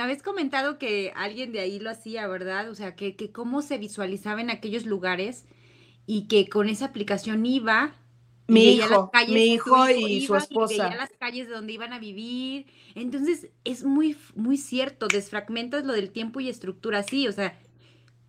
[0.00, 2.68] habéis, comentado que alguien de ahí lo hacía, ¿verdad?
[2.68, 5.44] O sea, que, que cómo se visualizaba en aquellos lugares
[6.04, 7.94] y que con esa aplicación iba
[8.46, 10.74] mi hijo, mi hijo y su esposa.
[10.74, 12.66] Y veía las calles de donde iban a vivir.
[12.94, 17.58] Entonces, es muy, muy cierto, desfragmentas lo del tiempo y estructura, sí, o sea,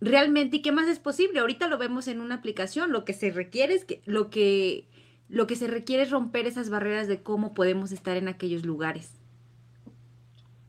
[0.00, 1.40] realmente, ¿y qué más es posible?
[1.40, 4.88] Ahorita lo vemos en una aplicación, lo que se requiere es que, lo que,
[5.28, 9.10] lo que se requiere es romper esas barreras de cómo podemos estar en aquellos lugares.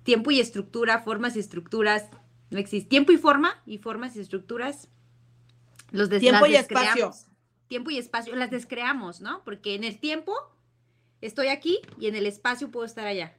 [0.03, 2.07] Tiempo y estructura, formas y estructuras,
[2.49, 2.89] no existe.
[2.89, 4.87] Tiempo y forma, y formas y estructuras,
[5.91, 7.11] los des Tiempo y espacio
[7.67, 9.43] tiempo y espacio, las descreamos, ¿no?
[9.43, 10.33] Porque en el tiempo
[11.21, 13.37] estoy aquí y en el espacio puedo estar allá.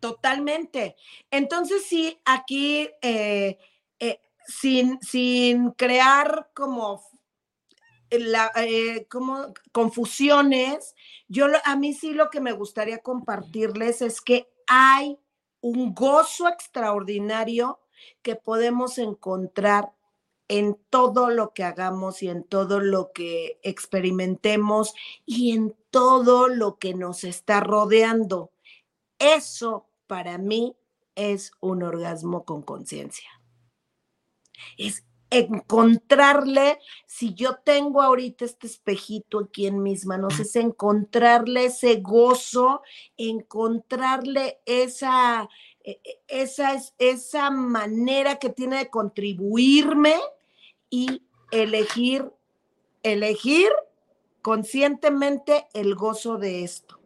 [0.00, 0.96] Totalmente.
[1.30, 3.58] Entonces sí, aquí eh,
[3.98, 7.02] eh, sin, sin, crear como,
[8.10, 10.94] la, eh, como confusiones,
[11.26, 15.18] yo a mí sí lo que me gustaría compartirles es que hay
[15.60, 17.80] un gozo extraordinario
[18.22, 19.92] que podemos encontrar
[20.46, 24.94] en todo lo que hagamos y en todo lo que experimentemos
[25.26, 28.50] y en todo lo que nos está rodeando.
[29.18, 30.76] Eso para mí
[31.14, 33.28] es un orgasmo con conciencia.
[34.76, 41.96] Es encontrarle, si yo tengo ahorita este espejito aquí en mis manos, es encontrarle ese
[41.96, 42.82] gozo,
[43.16, 45.48] encontrarle esa,
[45.84, 50.14] e, e, esa, esa manera que tiene de contribuirme
[50.88, 52.32] y elegir,
[53.02, 53.68] elegir
[54.40, 56.97] conscientemente el gozo de esto.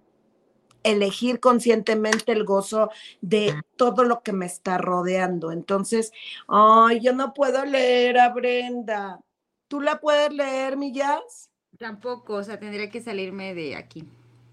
[0.85, 2.91] Elegir conscientemente el gozo
[3.21, 5.53] de todo lo que me está rodeando.
[5.53, 6.13] Entonces,
[6.49, 9.21] ay, yo no puedo leer a Brenda.
[9.69, 11.51] ¿Tú la puedes leer, mi jazz?
[11.79, 14.05] Tampoco, o sea, tendría que salirme de aquí.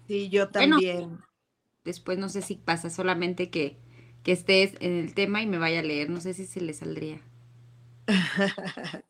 [0.06, 1.20] Sí, yo también.
[1.84, 3.76] después no sé si pasa, solamente que,
[4.22, 6.10] que estés en el tema y me vaya a leer.
[6.10, 7.20] No sé si se le saldría.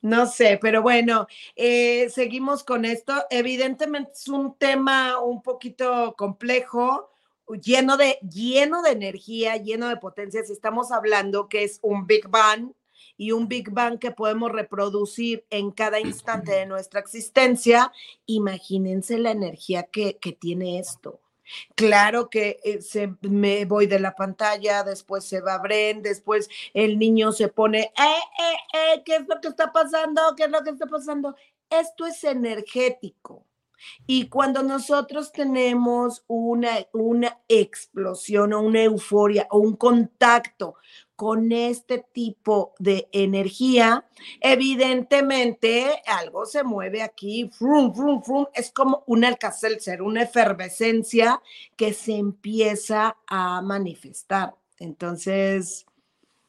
[0.00, 1.26] No sé, pero bueno,
[1.56, 3.12] eh, seguimos con esto.
[3.30, 7.10] Evidentemente es un tema un poquito complejo,
[7.62, 10.44] lleno de, lleno de energía, lleno de potencia.
[10.44, 12.72] Si estamos hablando que es un Big Bang
[13.16, 17.92] y un Big Bang que podemos reproducir en cada instante de nuestra existencia,
[18.26, 21.20] imagínense la energía que, que tiene esto.
[21.74, 26.98] Claro que eh, se, me voy de la pantalla, después se va Bren, después el
[26.98, 30.22] niño se pone, eh, eh, ¿qué es lo que está pasando?
[30.36, 31.36] ¿Qué es lo que está pasando?
[31.70, 33.44] Esto es energético.
[34.06, 40.74] Y cuando nosotros tenemos una, una explosión o una euforia o un contacto
[41.18, 44.06] con este tipo de energía,
[44.40, 49.26] evidentemente algo se mueve aquí, frum, frum, frum, es como un
[49.80, 51.42] ser una efervescencia
[51.74, 54.54] que se empieza a manifestar.
[54.78, 55.86] Entonces,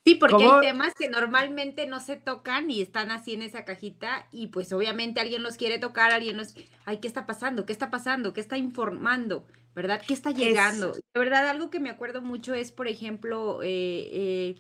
[0.06, 4.28] Sí, porque hay temas que normalmente no se tocan y están así en esa cajita
[4.32, 6.54] y pues obviamente alguien los quiere tocar, alguien los...
[6.86, 7.66] Ay, ¿qué está pasando?
[7.66, 8.34] ¿Qué está pasando?
[8.34, 9.46] ¿Qué está informando?
[9.76, 10.02] ¿Verdad?
[10.06, 10.94] ¿Qué está llegando?
[10.94, 14.56] De verdad, algo que me acuerdo mucho es, por ejemplo, eh, eh,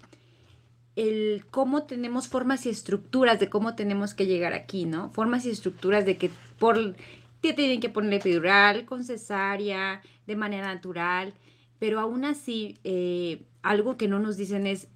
[0.95, 5.09] el cómo tenemos formas y estructuras de cómo tenemos que llegar aquí, ¿no?
[5.11, 6.95] Formas y estructuras de que por...
[7.41, 11.33] Te tienen que poner epidural, con cesárea, de manera natural,
[11.79, 14.89] pero aún así, eh, algo que no nos dicen es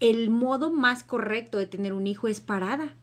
[0.00, 2.96] el modo más correcto de tener un hijo es parada.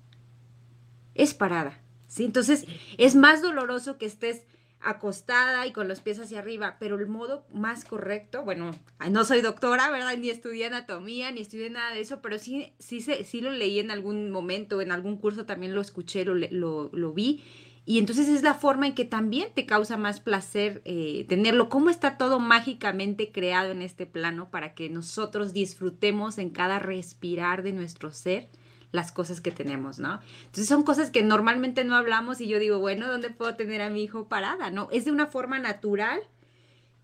[1.14, 1.80] Es parada.
[2.08, 2.26] ¿sí?
[2.26, 2.66] Entonces,
[2.98, 4.42] es más doloroso que estés
[4.82, 8.72] acostada y con los pies hacia arriba, pero el modo más correcto, bueno,
[9.10, 10.18] no soy doctora, ¿verdad?
[10.18, 14.32] Ni estudié anatomía, ni estudié nada de eso, pero sí, sí, lo leí en algún
[14.32, 17.44] momento, en algún curso también lo escuché, lo, lo, lo vi,
[17.90, 21.70] y entonces es la forma en que también te causa más placer eh, tenerlo.
[21.70, 27.64] Cómo está todo mágicamente creado en este plano para que nosotros disfrutemos en cada respirar
[27.64, 28.50] de nuestro ser
[28.92, 30.20] las cosas que tenemos, ¿no?
[30.40, 33.90] Entonces son cosas que normalmente no hablamos y yo digo, bueno, ¿dónde puedo tener a
[33.90, 34.72] mi hijo parada?
[34.72, 34.88] ¿No?
[34.92, 36.22] Es de una forma natural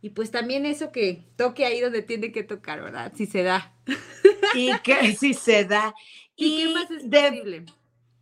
[0.04, 3.14] y pues también eso que toque ahí donde tiene que tocar, ¿verdad?
[3.16, 3.74] Si se da.
[4.54, 5.96] Y que si se da.
[6.36, 7.66] ¿Y, qué más es posible?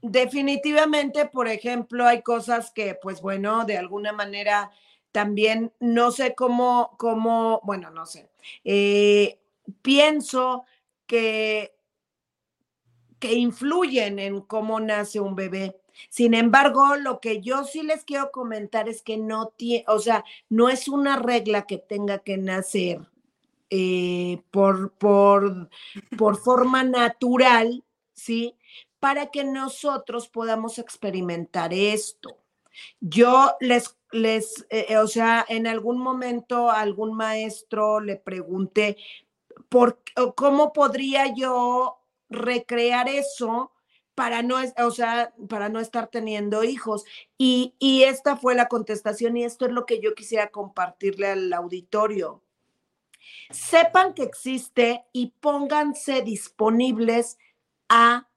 [0.03, 4.69] Definitivamente, por ejemplo, hay cosas que, pues bueno, de alguna manera
[5.11, 8.29] también no sé cómo, cómo, bueno, no sé.
[8.63, 9.39] Eh,
[9.81, 10.65] pienso
[11.07, 11.75] que,
[13.21, 15.79] que influyen en cómo nace un bebé.
[16.09, 20.25] Sin embargo, lo que yo sí les quiero comentar es que no tiene, o sea,
[20.49, 22.99] no es una regla que tenga que nacer
[23.69, 25.69] eh, por, por,
[26.17, 28.55] por forma natural, ¿sí?
[28.99, 32.35] Para que nosotros podamos experimentar esto.
[32.99, 38.97] Yo les, les, eh, o sea, en algún momento algún maestro le pregunté,
[39.69, 40.01] por,
[40.35, 42.00] ¿cómo podría yo
[42.31, 43.71] recrear eso
[44.15, 47.05] para no, o sea, para no estar teniendo hijos.
[47.37, 51.53] Y, y esta fue la contestación y esto es lo que yo quisiera compartirle al
[51.53, 52.43] auditorio.
[53.51, 57.37] Sepan que existe y pónganse disponibles
[57.89, 58.27] a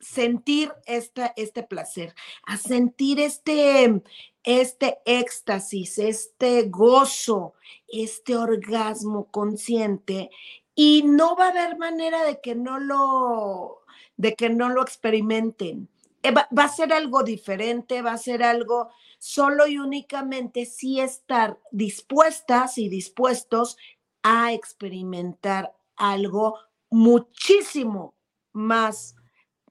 [0.00, 2.14] sentir este, este placer,
[2.44, 4.02] a sentir este,
[4.42, 7.54] este éxtasis, este gozo,
[7.88, 10.30] este orgasmo consciente
[10.74, 13.82] y no va a haber manera de que no lo,
[14.16, 15.88] de que no lo experimenten.
[16.22, 21.58] Eh, va, a ser algo diferente, va a ser algo solo y únicamente si estar
[21.70, 23.76] dispuestas y dispuestos
[24.22, 26.58] a experimentar algo
[26.90, 28.14] muchísimo
[28.52, 29.16] más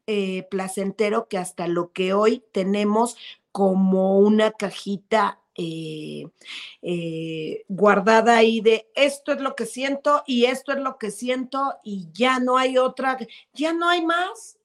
[0.06, 3.18] eh, placentero que hasta lo que hoy tenemos
[3.52, 6.26] como una cajita eh,
[6.82, 11.76] eh, guardada ahí de esto es lo que siento y esto es lo que siento
[11.84, 13.18] y ya no hay otra,
[13.54, 14.58] ya no hay más.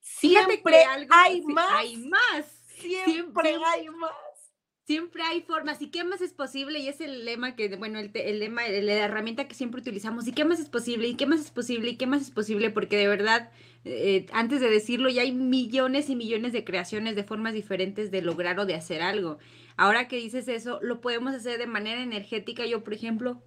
[0.00, 1.06] Siempre hay
[1.42, 1.72] más.
[1.72, 2.46] Hay más.
[2.78, 4.12] Siempre, hay más.
[4.86, 5.82] Siempre hay formas.
[5.82, 6.78] ¿Y qué más es posible?
[6.78, 10.28] Y es el lema que, bueno, el, el lema, la herramienta que siempre utilizamos.
[10.28, 11.08] ¿Y qué más es posible?
[11.08, 11.90] ¿Y qué más es posible?
[11.90, 12.70] ¿Y qué más es posible?
[12.70, 13.50] Porque de verdad,
[13.84, 18.22] eh, antes de decirlo, ya hay millones y millones de creaciones de formas diferentes de
[18.22, 19.38] lograr o de hacer algo.
[19.76, 22.64] Ahora que dices eso, lo podemos hacer de manera energética.
[22.64, 23.42] Yo, por ejemplo,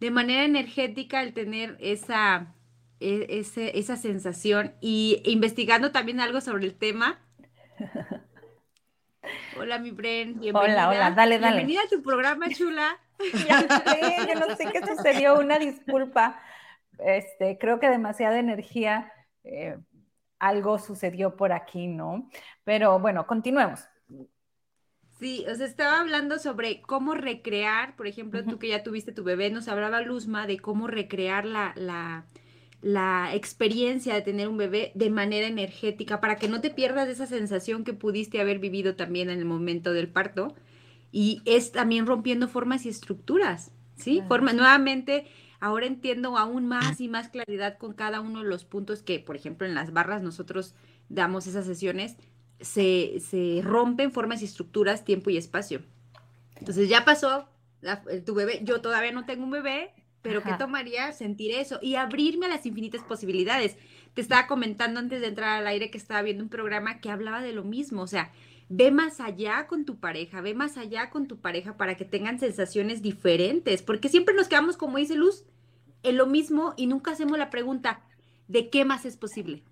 [0.00, 2.54] de manera energética, el tener esa,
[2.98, 7.20] e, esa sensación y investigando también algo sobre el tema.
[9.58, 10.40] Hola, mi Bren.
[10.40, 10.88] Bienvenida.
[10.88, 11.58] Hola, hola, dale, dale.
[11.58, 12.98] Bienvenida a tu programa, chula.
[13.46, 16.40] ya sé, yo no sé qué sucedió, una disculpa.
[16.98, 19.12] Este, creo que demasiada energía,
[19.44, 19.76] eh,
[20.38, 22.28] algo sucedió por aquí, ¿no?
[22.64, 23.84] Pero bueno, continuemos.
[25.20, 29.50] Sí, os estaba hablando sobre cómo recrear, por ejemplo, tú que ya tuviste tu bebé,
[29.50, 32.24] nos hablaba Luzma de cómo recrear la, la,
[32.80, 37.26] la experiencia de tener un bebé de manera energética para que no te pierdas esa
[37.26, 40.54] sensación que pudiste haber vivido también en el momento del parto.
[41.12, 44.22] Y es también rompiendo formas y estructuras, ¿sí?
[44.26, 45.26] Forma, nuevamente,
[45.58, 49.36] ahora entiendo aún más y más claridad con cada uno de los puntos que, por
[49.36, 50.74] ejemplo, en las barras nosotros
[51.10, 52.16] damos esas sesiones
[52.60, 55.82] se, rompen formas y estructuras, tiempo y espacio.
[56.56, 57.48] Entonces ya pasó
[58.26, 59.92] tu bebé, yo todavía no tengo un bebé,
[60.22, 61.78] pero ¿qué tomaría sentir eso?
[61.80, 63.76] Y abrirme a las infinitas posibilidades.
[64.12, 67.40] Te estaba comentando antes de entrar al aire que estaba viendo un programa que hablaba
[67.40, 68.30] de lo mismo, o sea,
[68.68, 72.38] ve más allá con tu pareja, ve más allá con tu pareja para que tengan
[72.38, 75.44] sensaciones diferentes, porque siempre nos quedamos, como dice Luz,
[76.02, 78.02] en lo mismo y nunca hacemos la pregunta,
[78.46, 79.62] ¿de qué más es posible?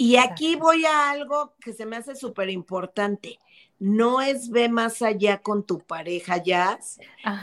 [0.00, 3.38] Y aquí voy a algo que se me hace súper importante.
[3.78, 6.78] No es ve más allá con tu pareja, ya.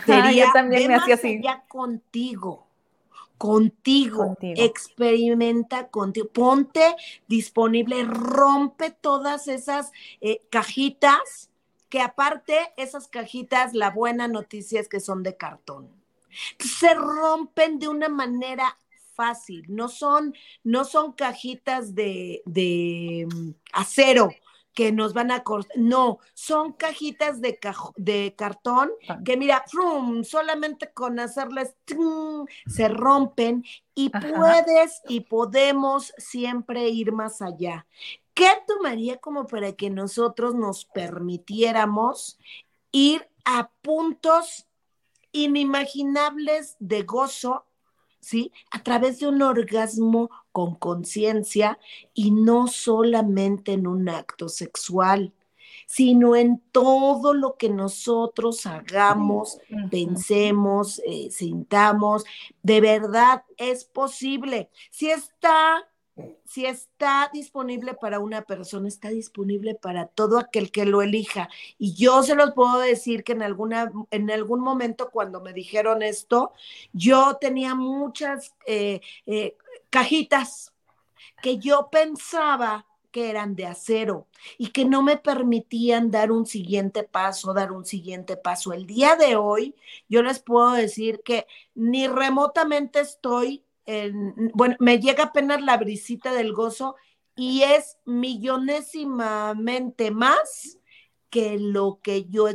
[0.08, 2.66] Sería también ve más allá contigo.
[3.38, 4.36] Contigo.
[4.42, 6.30] Experimenta contigo.
[6.30, 6.96] Ponte
[7.28, 11.52] disponible, rompe todas esas eh, cajitas,
[11.90, 15.92] que aparte esas cajitas, la buena noticia es que son de cartón.
[16.58, 18.80] Se rompen de una manera
[19.18, 24.30] fácil, no son, no son cajitas de, de mm, acero
[24.78, 27.60] que nos van a cortar, no, son cajitas de,
[27.96, 28.92] de cartón
[29.26, 29.66] que mira,
[30.24, 31.76] solamente con hacerles
[32.68, 33.66] se rompen
[33.96, 37.88] y puedes y podemos siempre ir más allá.
[38.36, 42.38] ¿Qué tomaría como para que nosotros nos permitiéramos
[42.92, 44.68] ir a puntos
[45.32, 47.67] inimaginables de gozo
[48.28, 48.52] ¿sí?
[48.72, 51.80] A través de un orgasmo con conciencia
[52.14, 55.34] y no solamente en un acto sexual,
[55.86, 59.60] sino en todo lo que nosotros hagamos,
[59.90, 62.26] pensemos, eh, sintamos.
[62.62, 64.70] De verdad es posible.
[64.92, 65.88] Si está
[66.46, 71.50] si está disponible para una persona, está disponible para todo aquel que lo elija.
[71.78, 76.02] Y yo se los puedo decir que en, alguna, en algún momento cuando me dijeron
[76.02, 76.54] esto,
[76.94, 79.58] yo tenía muchas eh, eh,
[79.90, 80.74] cajitas
[81.42, 87.04] que yo pensaba que eran de acero y que no me permitían dar un siguiente
[87.04, 88.74] paso, dar un siguiente paso.
[88.74, 89.76] El día de hoy,
[90.10, 93.64] yo les puedo decir que ni remotamente estoy
[94.54, 96.96] bueno, me llega apenas la brisita del gozo
[97.36, 100.80] y es millonésimamente más
[101.30, 102.48] que lo que yo,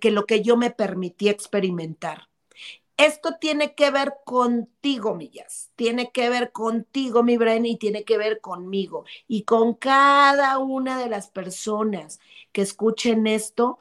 [0.00, 2.28] que lo que yo me permití experimentar.
[2.96, 8.18] Esto tiene que ver contigo, Millas, tiene que ver contigo, mi Bren, y tiene que
[8.18, 12.20] ver conmigo y con cada una de las personas
[12.52, 13.78] que escuchen esto.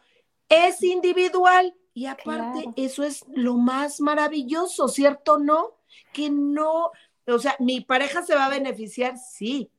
[0.48, 5.38] Es individual y aparte eso es lo más maravilloso, ¿cierto?
[5.38, 5.79] ¿No?
[6.14, 6.92] Que no,
[7.28, 9.72] o sea, mi pareja se va a beneficiar, sí.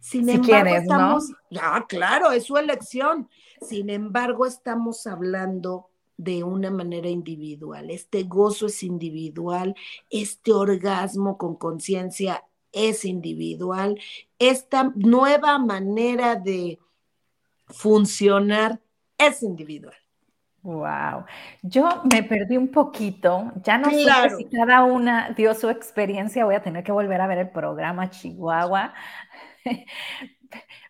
[0.00, 3.28] Sin embargo, estamos, ya, claro, es su elección.
[3.60, 7.90] Sin embargo, estamos hablando de una manera individual.
[7.90, 9.74] Este gozo es individual,
[10.10, 14.00] este orgasmo con conciencia es individual,
[14.38, 16.78] esta nueva manera de
[17.66, 18.80] funcionar
[19.16, 19.96] es individual.
[20.64, 21.26] Wow,
[21.60, 26.54] yo me perdí un poquito, ya no sé si cada una dio su experiencia, voy
[26.54, 28.94] a tener que volver a ver el programa Chihuahua.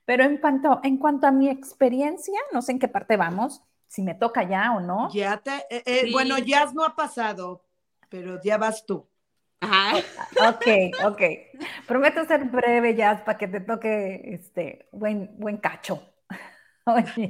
[0.04, 4.02] Pero en cuanto, en cuanto a mi experiencia, no sé en qué parte vamos, si
[4.02, 5.10] me toca ya o no.
[5.12, 7.64] Ya te, eh, eh, bueno, ya no ha pasado,
[8.08, 9.08] pero ya vas tú.
[9.60, 9.98] Ajá.
[10.50, 10.66] Ok,
[11.04, 11.22] ok.
[11.88, 16.00] Prometo ser breve, ya para que te toque este buen, buen cacho.
[16.86, 17.28] Oye,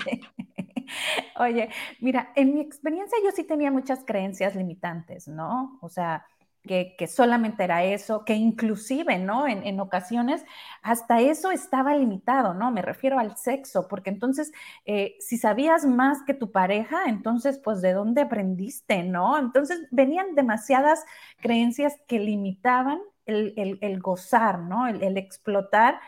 [1.38, 1.68] oye,
[2.00, 5.78] mira, en mi experiencia yo sí tenía muchas creencias limitantes, ¿no?
[5.82, 6.26] O sea,
[6.66, 9.46] que, solamente era eso, que inclusive, ¿no?
[9.46, 10.44] En, ocasiones
[10.82, 12.70] hasta eso estaba limitado, ¿no?
[12.70, 14.52] Me refiero al sexo, porque entonces,
[14.86, 19.38] eh, si sabías más que tu pareja, entonces, pues, ¿de dónde aprendiste, ¿no?
[19.38, 21.04] Entonces, venían demasiadas
[21.40, 24.86] creencias que limitaban el, gozar, ¿no?
[24.86, 26.00] el explotar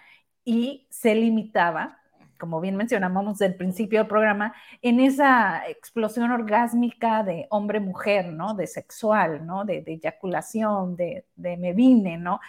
[0.44, 1.98] y se limitaba
[2.38, 8.54] como bien mencionamos del principio del programa, en esa explosión orgásmica de hombre-mujer, ¿no?
[8.54, 9.64] De sexual, ¿no?
[9.64, 12.40] De, eyaculación, de, de, me vine, ¿no?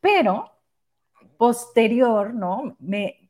[0.00, 0.50] Pero
[1.36, 2.76] posterior, ¿no?
[2.80, 3.28] Me,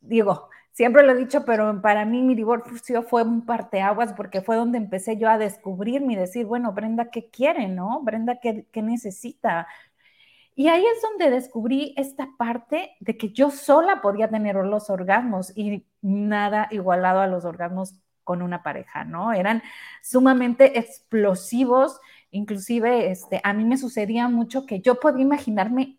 [0.00, 4.56] digo, siempre lo he dicho, pero para mí mi divorcio fue un parteaguas porque fue
[4.56, 8.02] donde empecé yo a descubrirme y decir, bueno, Brenda, ¿qué quiere, no?
[8.02, 9.68] Brenda, ¿qué, qué necesita?
[10.54, 15.56] Y ahí es donde descubrí esta parte de que yo sola podía tener los orgasmos
[15.56, 17.94] y nada igualado a los orgasmos
[18.24, 19.32] con una pareja, ¿no?
[19.32, 19.62] Eran
[20.02, 21.98] sumamente explosivos,
[22.30, 25.98] inclusive este, a mí me sucedía mucho que yo podía imaginarme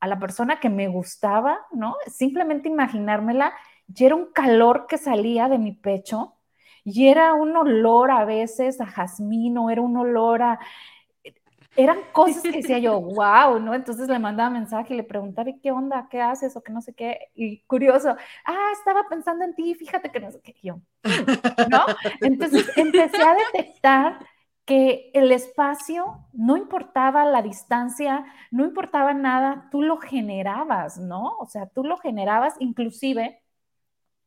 [0.00, 1.96] a la persona que me gustaba, ¿no?
[2.06, 3.52] Simplemente imaginármela,
[3.92, 6.34] y era un calor que salía de mi pecho
[6.84, 10.60] y era un olor a veces a jazmín o era un olor a
[11.76, 13.74] eran cosas que decía yo, wow, ¿no?
[13.74, 16.08] Entonces le mandaba mensaje y le preguntaba, ¿qué onda?
[16.10, 16.56] ¿Qué haces?
[16.56, 17.30] O que no sé qué.
[17.34, 20.54] Y curioso, ah, estaba pensando en ti, fíjate que no sé qué.
[20.62, 20.80] yo,
[21.70, 21.84] ¿no?
[22.20, 24.18] Entonces empecé a detectar
[24.64, 31.36] que el espacio no importaba la distancia, no importaba nada, tú lo generabas, ¿no?
[31.38, 33.42] O sea, tú lo generabas, inclusive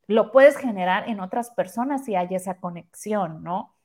[0.07, 3.75] lo puedes generar en otras personas si hay esa conexión, ¿no?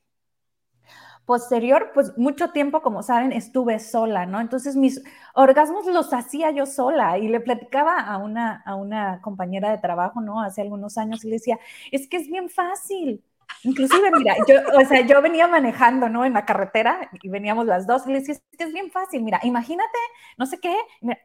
[1.27, 4.41] Posterior, pues mucho tiempo, como saben, estuve sola, ¿no?
[4.43, 5.03] Entonces mis
[5.35, 10.21] orgasmos los hacía yo sola y le platicaba a una, a una compañera de trabajo,
[10.21, 10.43] ¿no?
[10.43, 11.59] Hace algunos años y le decía,
[11.91, 13.25] es que es bien fácil.
[13.63, 16.27] Inclusive, mira, yo, o sea, yo venía manejando, ¿no?
[16.27, 19.99] En la carretera y veníamos las dos y le decía, es bien fácil, mira, imagínate,
[20.37, 21.19] no sé qué, mira,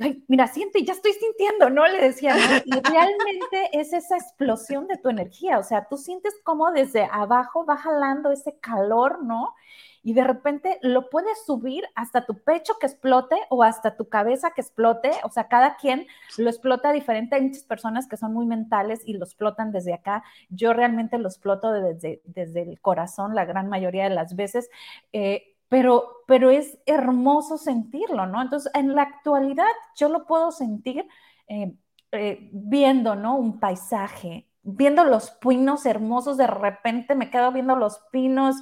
[0.00, 1.86] ay, mira, siente, ya estoy sintiendo, ¿no?
[1.86, 2.34] Le decía,
[2.64, 7.66] y realmente es esa explosión de tu energía, o sea, tú sientes como desde abajo
[7.66, 9.54] va jalando ese calor, ¿no?
[10.02, 14.52] Y de repente lo puedes subir hasta tu pecho que explote o hasta tu cabeza
[14.52, 16.06] que explote, o sea, cada quien
[16.38, 20.22] lo explota diferente, hay muchas personas que son muy mentales y lo explotan desde acá,
[20.48, 24.70] yo realmente lo exploto desde, desde el corazón la gran mayoría de las veces.
[25.12, 28.42] Eh, pero, pero es hermoso sentirlo, ¿no?
[28.42, 29.66] Entonces, en la actualidad
[29.96, 31.06] yo lo puedo sentir
[31.48, 31.74] eh,
[32.12, 33.36] eh, viendo, ¿no?
[33.36, 38.56] Un paisaje, viendo los pinos hermosos, de repente me quedo viendo los pinos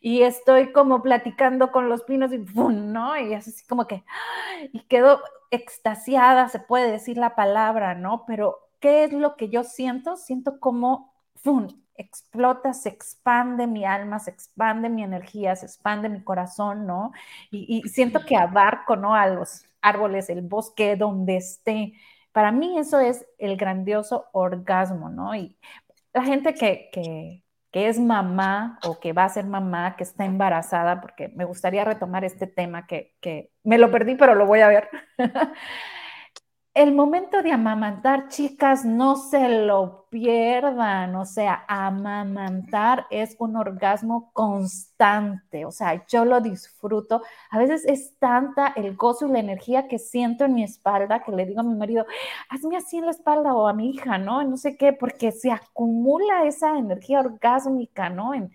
[0.00, 2.92] y estoy como platicando con los pinos y ¡pum!
[2.92, 3.16] ¿no?
[3.18, 4.04] Y es así como que,
[4.72, 8.24] y quedo extasiada, se puede decir la palabra, ¿no?
[8.26, 10.16] Pero, ¿qué es lo que yo siento?
[10.16, 11.68] Siento como, ¡pum!
[11.98, 17.12] explota, se expande mi alma, se expande mi energía, se expande mi corazón, ¿no?
[17.50, 19.14] Y, siento que abarco, ¿no?
[19.14, 21.92] A los árboles, el bosque, donde esté.
[22.32, 25.34] Para mí eso es el grandioso orgasmo, ¿no?
[25.34, 25.56] Y
[26.14, 30.24] la gente que, que, que es mamá o que va a ser mamá, que está
[30.24, 34.60] embarazada, porque me gustaría retomar este tema que, que me lo perdí, pero lo voy
[34.60, 34.88] a ver.
[36.78, 41.16] el momento de amamantar, chicas, no se lo pierdan.
[41.16, 45.64] O sea, amamantar es un orgasmo constante.
[45.64, 47.22] O sea, yo lo disfruto.
[47.50, 51.32] A veces es tanta el gozo y la energía que siento en mi espalda que
[51.32, 52.06] le digo a mi marido,
[52.48, 54.44] hazme así en la espalda o a mi hija, ¿no?
[54.44, 58.34] No sé qué, porque se acumula esa energía orgásmica, ¿no?
[58.34, 58.52] En,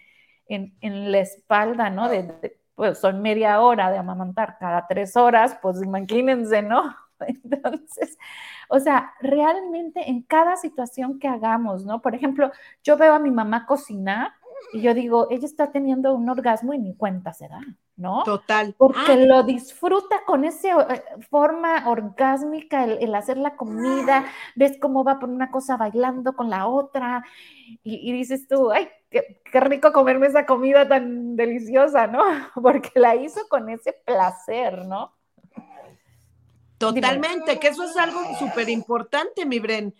[0.47, 2.09] en, la espalda, ¿no?
[2.76, 6.95] pues son media hora de amamantar cada tres horas, pues imagínense, ¿no?
[7.28, 8.17] Entonces,
[8.69, 12.01] o sea, realmente en cada situación que hagamos, ¿no?
[12.01, 12.51] Por ejemplo,
[12.84, 14.34] yo veo a mi mamá cocinar
[14.71, 17.59] y yo digo, ella está teniendo un orgasmo y ni cuenta se da,
[17.95, 18.24] ¿no?
[18.24, 18.74] Total.
[18.78, 19.15] Porque ah.
[19.17, 25.30] lo disfruta con esa eh, forma orgásmica, el, hacer la comida, ves cómo va por
[25.30, 27.24] una cosa bailando con la otra
[27.84, 32.24] y, dices tú, ay, qué, qué, rico comerme esa comida tan deliciosa, ¿no?
[32.55, 35.13] Porque la hizo con ese placer, ¿no?
[36.91, 39.95] Totalmente, que eso es algo súper importante, mi Bren,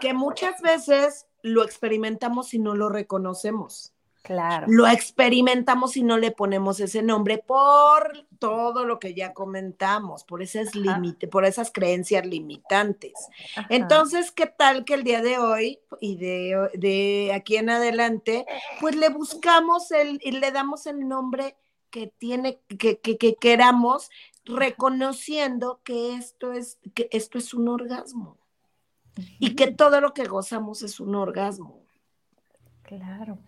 [0.00, 3.92] que muchas veces lo experimentamos y no lo reconocemos.
[4.22, 4.66] Claro.
[4.68, 10.42] Lo experimentamos y no le ponemos ese nombre por todo lo que ya comentamos, por
[10.42, 13.14] esas límites, por esas creencias limitantes.
[13.70, 18.44] Entonces, ¿qué tal que el día de hoy y de, de aquí en adelante,
[18.80, 21.56] pues le buscamos el y le damos el nombre
[21.90, 24.10] que tiene, que, que, que queramos
[24.48, 28.38] reconociendo que esto es, que esto es un orgasmo
[29.38, 31.84] y que todo lo que gozamos es un orgasmo.
[32.82, 33.38] Claro.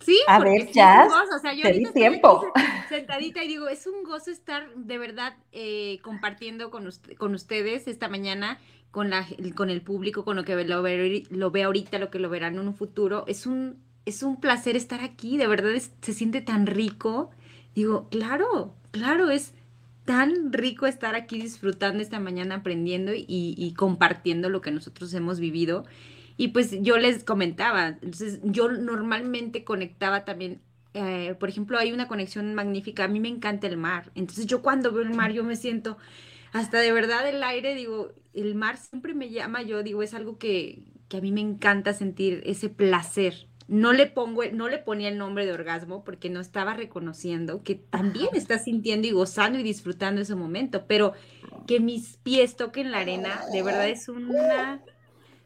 [0.00, 1.04] Sí, a ver, ya.
[1.04, 1.36] Es un gozo.
[1.36, 2.52] O sea, yo tiempo.
[2.88, 6.88] sentadita y digo, es un gozo estar de verdad eh, compartiendo con,
[7.18, 8.58] con ustedes esta mañana,
[8.90, 12.18] con, la, con el público, con lo que lo ve, lo ve ahorita, lo que
[12.18, 13.24] lo verán en un futuro.
[13.26, 15.70] Es un, es un placer estar aquí, de verdad
[16.02, 17.30] se siente tan rico.
[17.76, 19.52] Digo, claro, claro, es
[20.06, 25.84] tan rico estar aquí disfrutando esta mañana, aprendiendo y, compartiendo lo que nosotros hemos vivido.
[26.38, 30.62] Y pues yo les comentaba, entonces yo normalmente conectaba también,
[30.94, 34.62] eh, por ejemplo, hay una conexión magnífica, a mí me encanta el mar, entonces yo
[34.62, 35.96] cuando veo el mar yo me siento
[36.52, 40.38] hasta de verdad el aire, digo, el mar siempre me llama, yo digo, es algo
[40.38, 45.08] que, que a mí me encanta sentir ese placer, no le pongo, no le ponía
[45.08, 49.62] el nombre de orgasmo porque no estaba reconociendo que también está sintiendo y gozando y
[49.62, 51.14] disfrutando ese momento, pero
[51.66, 54.80] que mis pies toquen la arena, de verdad es una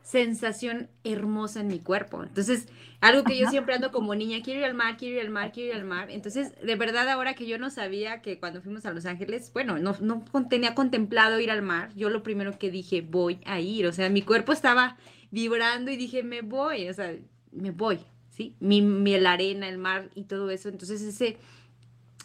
[0.02, 2.22] sensación hermosa en mi cuerpo.
[2.22, 2.66] Entonces,
[3.00, 5.52] algo que yo siempre ando como niña, quiero ir al mar, quiero ir al mar,
[5.52, 6.10] quiero ir al mar.
[6.10, 9.78] Entonces, de verdad, ahora que yo no sabía que cuando fuimos a Los Ángeles, bueno,
[9.78, 13.86] no, no tenía contemplado ir al mar, yo lo primero que dije, voy a ir.
[13.86, 14.98] O sea, mi cuerpo estaba
[15.30, 16.88] vibrando y dije, me voy.
[16.88, 17.14] O sea,
[17.52, 18.00] me voy,
[18.40, 18.54] ¿sí?
[18.58, 20.70] Mi, mi, la arena, el mar y todo eso.
[20.70, 21.36] Entonces ese,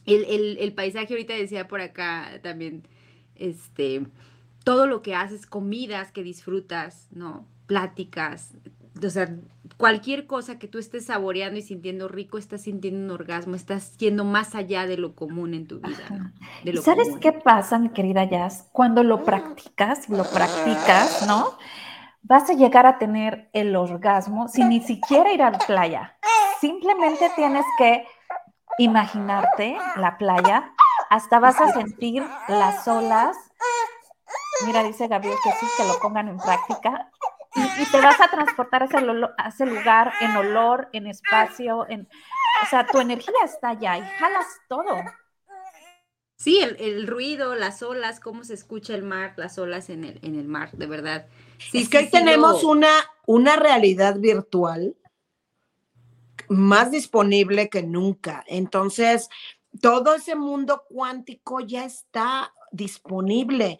[0.05, 2.83] el, el, paisaje ahorita decía por acá también,
[3.35, 4.07] este,
[4.63, 7.45] todo lo que haces, comidas que disfrutas, ¿no?
[7.67, 8.53] Pláticas,
[9.03, 9.35] o sea,
[9.75, 14.23] cualquier cosa que tú estés saboreando y sintiendo rico, estás sintiendo un orgasmo, estás yendo
[14.23, 16.31] más allá de lo común en tu vida.
[16.63, 16.81] ¿no?
[16.81, 18.69] ¿Sabes qué pasa, mi querida Jazz?
[18.71, 21.57] Cuando lo practicas, lo practicas, ¿no?
[22.27, 26.17] Vas a llegar a tener el orgasmo sin ni siquiera ir a la playa.
[26.59, 28.07] Simplemente tienes que
[28.77, 30.73] imaginarte la playa,
[31.09, 33.37] hasta vas a sentir las olas.
[34.65, 37.11] Mira, dice Gabriel que sí, que lo pongan en práctica.
[37.55, 42.09] Y, te vas a transportar a ese, a ese, lugar en olor, en espacio, en,
[42.63, 44.93] o sea, tu energía está allá y jalas todo.
[46.35, 50.37] Sí, el, ruido, las olas, cómo se escucha el mar, las olas en el, en
[50.37, 51.27] el mar, de verdad.
[51.71, 52.91] Sí, es que hoy tenemos una,
[53.25, 54.95] una realidad virtual
[56.47, 58.43] más disponible que nunca.
[58.47, 59.29] Entonces,
[59.81, 63.79] todo ese mundo cuántico ya está disponible.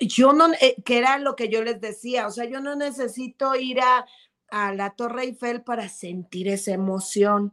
[0.00, 3.54] Yo no, eh, que era lo que yo les decía, o sea, yo no necesito
[3.56, 4.06] ir a,
[4.50, 7.52] a la Torre Eiffel para sentir esa emoción.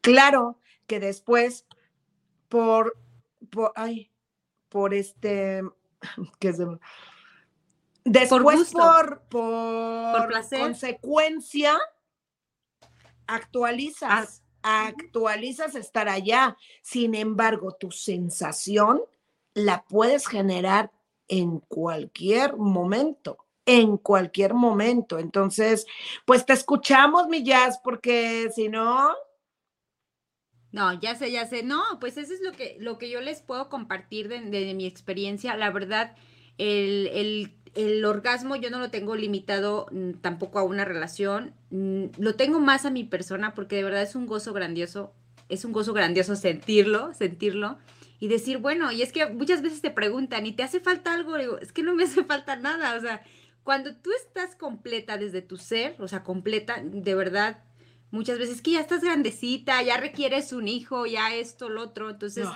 [0.00, 1.66] Claro que después,
[2.48, 2.98] por
[3.54, 4.10] por, ay,
[4.68, 5.62] por este,
[6.38, 6.58] que es
[8.04, 11.78] después por, por, consecuencia,
[13.26, 14.88] actualizas, ah.
[14.88, 16.56] actualizas estar allá.
[16.82, 19.02] Sin embargo, tu sensación
[19.54, 20.90] la puedes generar
[21.28, 25.18] en cualquier momento en cualquier momento.
[25.18, 25.86] Entonces,
[26.26, 29.14] pues te escuchamos, mi jazz, porque si no,
[30.74, 31.62] no, ya sé, ya sé.
[31.62, 35.56] No, pues eso es lo que, lo que yo les puedo compartir de, mi experiencia.
[35.56, 36.16] La verdad,
[36.58, 37.54] el,
[38.04, 41.54] orgasmo yo no lo tengo limitado mm, tampoco a una relación.
[41.70, 45.12] Mm, lo tengo más a mi persona porque de verdad es un gozo grandioso.
[45.48, 47.78] Es un gozo grandioso sentirlo, sentirlo.
[48.20, 51.36] y decir, bueno, y es que muchas veces te preguntan, ¿y te hace falta algo?
[51.36, 53.22] Digo, es que no me hace falta nada, o sea,
[53.64, 57.64] cuando tú estás completa desde tu ser, o sea, completa, de verdad,
[58.10, 62.46] muchas veces que ya estás grandecita, ya requieres un hijo, ya esto, lo otro, entonces,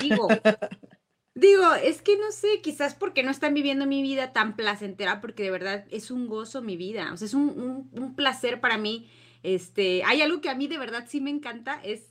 [0.00, 0.28] digo,
[1.34, 5.42] digo, es que no sé, quizás porque no están viviendo mi vida tan placentera, porque
[5.42, 9.08] de verdad es un gozo mi vida, o sea, es un, un placer para mí,
[9.42, 12.10] este, hay algo que a mí de verdad sí me encanta, es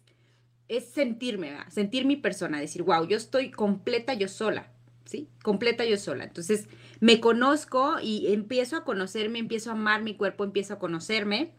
[0.69, 4.71] es sentirme, sentir mi persona, decir, wow, yo estoy completa yo sola,
[5.03, 5.27] ¿sí?
[5.43, 6.23] Completa yo sola.
[6.23, 6.67] Entonces,
[6.99, 11.55] me conozco y empiezo a conocerme, empiezo a amar mi cuerpo, empiezo a conocerme.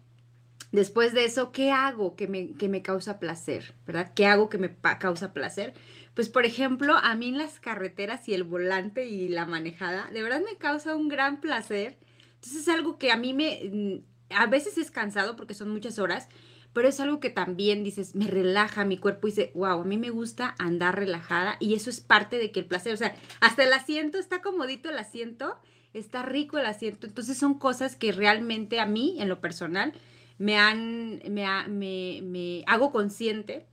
[0.72, 3.74] Después de eso, ¿qué hago que me, que me causa placer?
[3.86, 4.12] ¿Verdad?
[4.14, 5.74] ¿Qué hago que me causa placer?
[6.14, 10.42] Pues, por ejemplo, a mí las carreteras y el volante y la manejada, de verdad
[10.44, 11.98] me causa un gran placer.
[12.34, 15.98] Entonces, es algo que a mí me, mm, a veces es cansado porque son muchas
[15.98, 16.28] horas,
[16.72, 19.98] pero es algo que también dices, me relaja mi cuerpo y dice, wow, a mí
[19.98, 23.64] me gusta andar relajada y eso es parte de que el placer, o sea, hasta
[23.64, 25.58] el asiento, está comodito el asiento,
[25.94, 29.92] está rico el asiento, entonces son cosas que realmente a mí, en lo personal,
[30.40, 33.66] me han, me, me, me hago consciente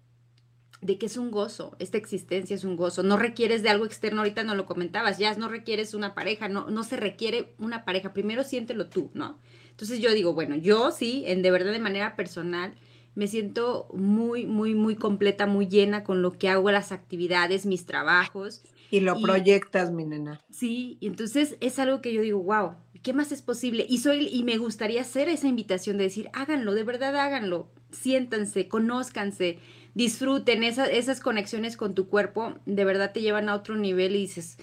[0.81, 4.19] de que es un gozo, esta existencia es un gozo, no requieres de algo externo,
[4.19, 8.11] ahorita no lo comentabas, ya no requieres una pareja, no, no se requiere una pareja,
[8.11, 9.39] primero siéntelo tú, ¿no?
[9.69, 12.75] Entonces yo digo, bueno, yo sí, en de verdad de manera personal,
[13.15, 17.85] me siento muy, muy, muy completa, muy llena con lo que hago, las actividades, mis
[17.85, 18.61] trabajos.
[18.91, 20.41] Y lo proyectas, mi nena.
[20.51, 23.85] Sí, y entonces es algo que yo digo, wow, ¿qué más es posible?
[23.87, 28.67] Y soy, y me gustaría hacer esa invitación de decir, háganlo, de verdad háganlo, siéntanse,
[28.67, 29.59] conózcanse,
[29.93, 34.21] disfruten esas, esas conexiones con tu cuerpo, de verdad te llevan a otro nivel y
[34.21, 34.57] dices,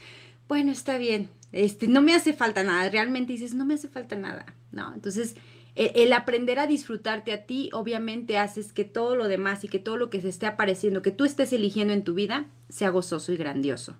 [0.48, 4.16] bueno, está bien, este, no me hace falta nada, realmente dices, no me hace falta
[4.16, 4.92] nada, ¿no?
[4.94, 5.36] Entonces,
[5.76, 9.78] e, el aprender a disfrutarte a ti, obviamente haces que todo lo demás y que
[9.78, 13.32] todo lo que se esté apareciendo, que tú estés eligiendo en tu vida, sea gozoso
[13.32, 13.96] y grandioso.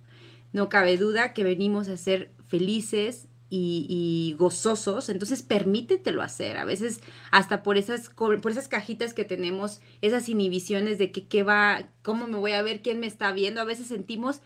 [0.53, 3.27] No cabe duda que venimos a ser felices
[3.57, 6.57] y, gozosos, entonces permítetelo hacer.
[6.57, 7.01] A veces
[7.31, 12.27] hasta por esas, por esas cajitas que tenemos, esas inhibiciones de que qué va, cómo
[12.27, 14.41] me voy a ver, quién me está viendo, a veces sentimos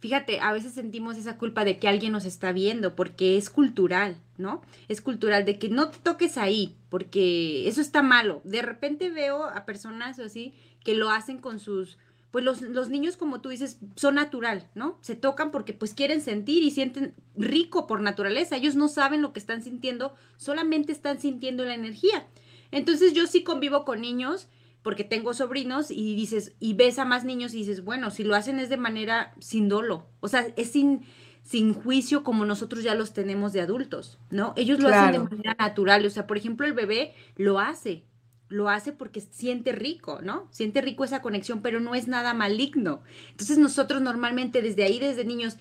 [0.00, 4.16] fíjate, a veces sentimos esa culpa de que alguien nos está viendo, porque es cultural,
[4.38, 4.62] ¿no?
[4.88, 8.40] Es cultural de que no te toques ahí, porque eso está malo.
[8.44, 11.98] De repente veo a personas así que lo hacen con sus,
[12.30, 14.98] pues los, los, niños, como tú dices, son natural, ¿no?
[15.00, 18.56] Se tocan porque pues quieren sentir y sienten rico por naturaleza.
[18.56, 22.28] Ellos no saben lo que están sintiendo, solamente están sintiendo la energía.
[22.70, 24.48] Entonces yo sí convivo con niños
[24.82, 28.34] porque tengo sobrinos y dices, y ves a más niños y dices, bueno, si lo
[28.34, 31.02] hacen es de manera sin dolo, o sea, es sin,
[31.42, 34.54] sin juicio como nosotros ya los tenemos de adultos, ¿no?
[34.56, 38.04] Ellos lo hacen de manera natural, o sea, por ejemplo, el bebé lo hace,
[38.50, 40.48] lo hace porque siente rico, ¿no?
[40.50, 43.00] Siente rico esa conexión, pero no es nada maligno.
[43.30, 45.56] Entonces nosotros normalmente desde ahí, desde niños,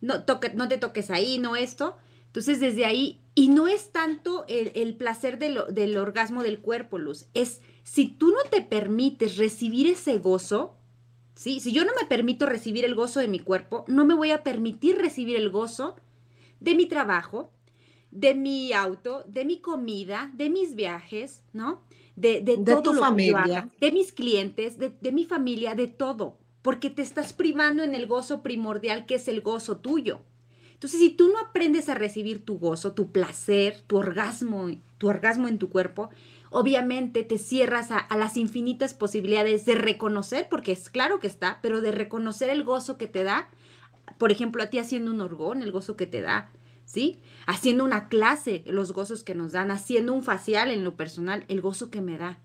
[0.00, 1.96] no, toque, no te toques ahí, no esto.
[2.26, 7.26] Entonces desde ahí, y no es tanto el, el placer del orgasmo del cuerpo, Luz,
[7.32, 10.76] es si tú no te permites recibir ese gozo,
[11.36, 11.60] ¿sí?
[11.60, 14.42] Si yo no me permito recibir el gozo de mi cuerpo, no me voy a
[14.42, 15.94] permitir recibir el gozo
[16.58, 17.52] de mi trabajo,
[18.10, 21.82] de mi auto, de mi comida, de mis viajes, ¿no?
[22.16, 23.68] De, de, todo tu familia.
[23.80, 28.06] de mis clientes, de, de mi familia, de todo, porque te estás privando en el
[28.06, 30.20] gozo primordial que es el gozo tuyo.
[30.74, 35.48] Entonces, si tú no aprendes a recibir tu gozo, tu placer, tu orgasmo, tu orgasmo
[35.48, 36.10] en tu cuerpo,
[36.50, 41.80] obviamente te cierras a, las infinitas posibilidades de reconocer, porque es claro que está, pero
[41.80, 43.48] de reconocer el gozo que te da,
[44.18, 46.50] por ejemplo, a ti haciendo un orgón, el gozo que te da,
[46.84, 47.20] ¿sí?
[47.46, 51.60] Haciendo una clase, los gozos que nos dan, haciendo un facial en lo personal, el
[51.60, 52.40] gozo que me da.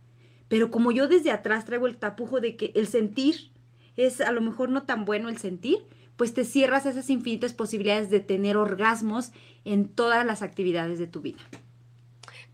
[0.47, 3.51] Pero como yo desde atrás traigo el tapujo de que el sentir
[3.95, 5.85] es a lo mejor no tan bueno el sentir,
[6.15, 9.31] pues te cierras esas infinitas posibilidades de tener orgasmos
[9.63, 11.39] en todas las actividades de tu vida.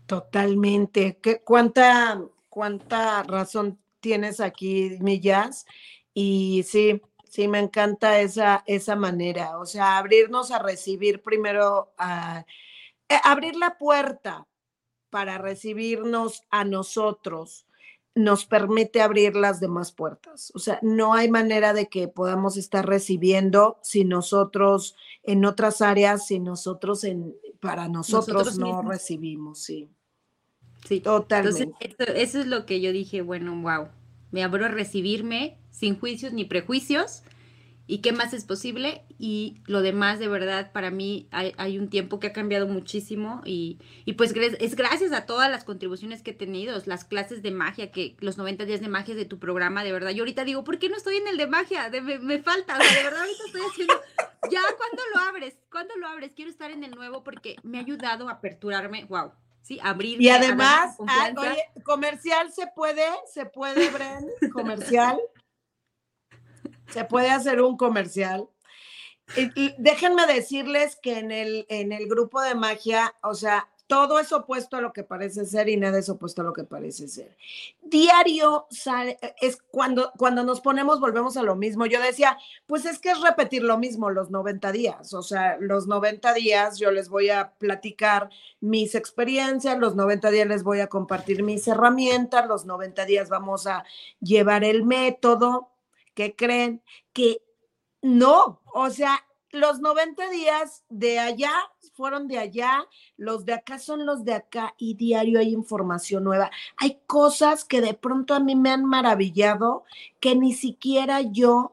[0.06, 1.18] Totalmente.
[1.20, 5.66] ¿Qué, cuánta, ¿Cuánta razón tienes aquí, Millas?
[6.14, 7.02] Y sí,
[7.36, 9.58] sí, me encanta esa, esa manera.
[9.58, 12.46] O sea, abrirnos a recibir primero, a,
[13.10, 14.46] eh, abrir la puerta
[15.10, 17.66] para recibirnos a nosotros
[18.14, 20.50] nos permite abrir las demás puertas.
[20.54, 26.26] O sea, no hay manera de que podamos estar recibiendo si nosotros en otras áreas,
[26.26, 29.90] si nosotros en, para nosotros, no recibimos, sí.
[30.88, 31.74] Sí, totalmente.
[31.80, 33.88] Entonces, eso, es lo que yo dije, bueno, wow,
[34.36, 37.22] me abro a recibirme sin juicios ni prejuicios
[37.86, 42.20] y qué más es posible y lo demás de verdad para mí hay, un tiempo
[42.20, 43.78] que ha cambiado muchísimo y,
[44.18, 48.14] pues es gracias a todas las contribuciones que he tenido, las clases de magia, que
[48.20, 50.90] los 90 días de magia de tu programa, de verdad, yo ahorita digo, ¿por qué
[50.90, 51.90] no estoy en el de magia?
[52.02, 53.94] me, falta, o sea, de verdad ahorita estoy haciendo,
[54.50, 55.56] ya, ¿cuándo lo abres?
[55.70, 56.32] ¿Cuándo lo abres?
[56.36, 59.32] Quiero estar en el nuevo porque me ha ayudado a aperturarme, wow.
[59.66, 60.22] Sí, abrir.
[60.22, 60.96] Y además,
[61.82, 65.20] comercial se puede, se puede, Bren, comercial.
[66.90, 68.48] Se puede hacer un comercial.
[69.56, 74.32] Y, déjenme decirles que en el, en el grupo de magia, o sea, todo es
[74.32, 77.36] opuesto a lo que parece ser y nada es opuesto a lo que parece ser.
[77.82, 81.86] Diario sale, es cuando, cuando nos ponemos, volvemos a lo mismo.
[81.86, 85.14] Yo decía, pues es que es repetir lo mismo los 90 días.
[85.14, 88.30] O sea, los 90 días yo les voy a platicar
[88.60, 93.66] mis experiencias, los 90 días les voy a compartir mis herramientas, los 90 días vamos
[93.66, 93.84] a
[94.20, 95.70] llevar el método,
[96.14, 96.82] ¿qué creen?
[97.12, 97.42] Que
[98.02, 101.52] no, o sea, los 90 días de allá
[101.96, 102.86] fueron de allá,
[103.16, 106.50] los de acá son los de acá y diario hay información nueva.
[106.76, 109.84] Hay cosas que de pronto a mí me han maravillado
[110.20, 111.72] que ni siquiera yo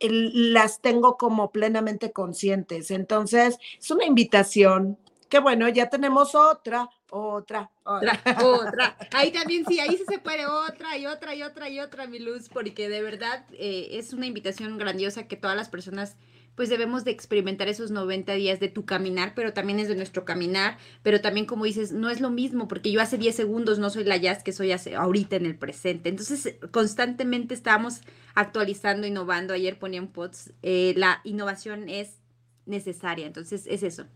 [0.00, 2.90] las tengo como plenamente conscientes.
[2.90, 4.98] Entonces, es una invitación.
[5.28, 8.96] Que bueno, ya tenemos otra, otra, otra, otra.
[9.12, 12.48] Ahí también sí, ahí se puede otra y otra y otra y otra, mi luz,
[12.48, 16.16] porque de verdad eh, es una invitación grandiosa que todas las personas
[16.58, 20.24] pues debemos de experimentar esos 90 días de tu caminar, pero también es de nuestro
[20.24, 23.90] caminar, pero también como dices, no es lo mismo, porque yo hace 10 segundos no
[23.90, 26.08] soy la jazz que soy hace, ahorita en el presente.
[26.08, 28.00] Entonces, constantemente estamos
[28.34, 29.54] actualizando, innovando.
[29.54, 32.18] Ayer ponía un post, eh, la innovación es
[32.66, 34.06] necesaria, entonces es eso,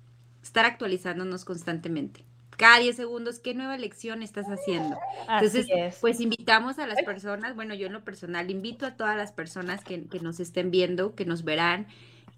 [0.42, 2.24] estar actualizándonos constantemente
[2.56, 4.96] cada 10 segundos, ¿qué nueva lección estás haciendo?
[5.28, 5.66] Entonces,
[6.00, 9.82] pues invitamos a las personas, bueno, yo en lo personal invito a todas las personas
[9.82, 11.88] que, nos estén viendo, que nos verán,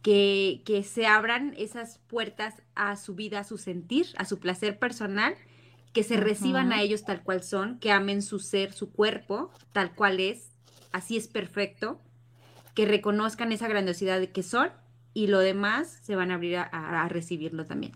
[0.05, 4.79] que, que, se abran esas puertas a su vida, a su sentir, a su placer
[4.79, 5.35] personal,
[5.95, 9.95] que se reciban a ellos tal cual son, que amen su ser, su cuerpo, tal
[9.95, 10.53] cual es,
[10.93, 12.01] así es perfecto,
[12.75, 14.71] que reconozcan esa grandiosidad de que son
[15.15, 17.93] y lo demás se van a abrir a recibirlo también.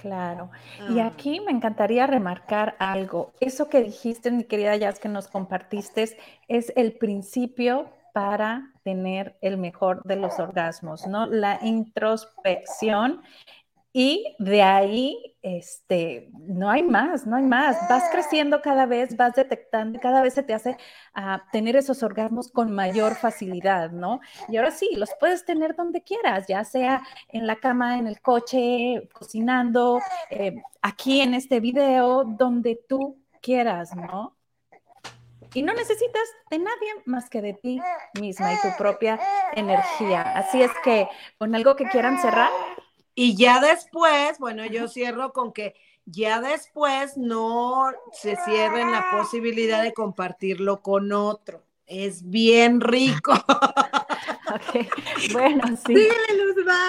[0.00, 0.50] Claro.
[0.88, 1.08] Y ah.
[1.08, 3.34] aquí me encantaría remarcar algo.
[3.40, 6.16] Eso que dijiste, mi querida Jazz, que nos compartiste,
[6.48, 11.26] es el principio para tener el mejor de los orgasmos, ¿no?
[11.26, 13.22] La introspección
[13.92, 17.76] y de ahí, este, no hay más, no hay más.
[17.88, 20.76] Vas creciendo cada vez, vas detectando, cada vez se te hace
[21.12, 24.20] a tener esos orgasmos con mayor facilidad, ¿no?
[24.48, 28.20] Y ahora sí, los puedes tener donde quieras, ya sea en la cama, en el
[28.20, 30.00] coche, cocinando,
[30.30, 34.36] eh, aquí en este video, donde tú quieras, ¿no?
[35.54, 37.80] Y no necesitas de nadie más que de ti
[38.20, 39.20] misma y tu propia
[39.54, 40.22] energía.
[40.22, 42.50] Así es que, con algo que quieran cerrar.
[43.14, 45.74] Y ya después, bueno, yo cierro con que
[46.04, 51.62] ya después no se cierren la posibilidad de compartirlo con otro.
[51.86, 53.32] Es bien rico.
[55.32, 55.94] Bueno, sí.
[55.94, 56.88] Síguele, Luzma.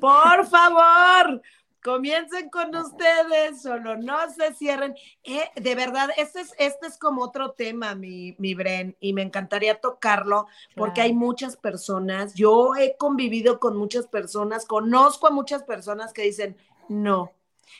[0.00, 1.42] Por favor,
[1.84, 4.94] Comiencen con ustedes, solo no se cierren.
[5.22, 9.20] Eh, de verdad, este es, este es como otro tema, mi, mi Bren, y me
[9.20, 15.62] encantaría tocarlo porque hay muchas personas, yo he convivido con muchas personas, conozco a muchas
[15.64, 16.56] personas que dicen,
[16.88, 17.32] no,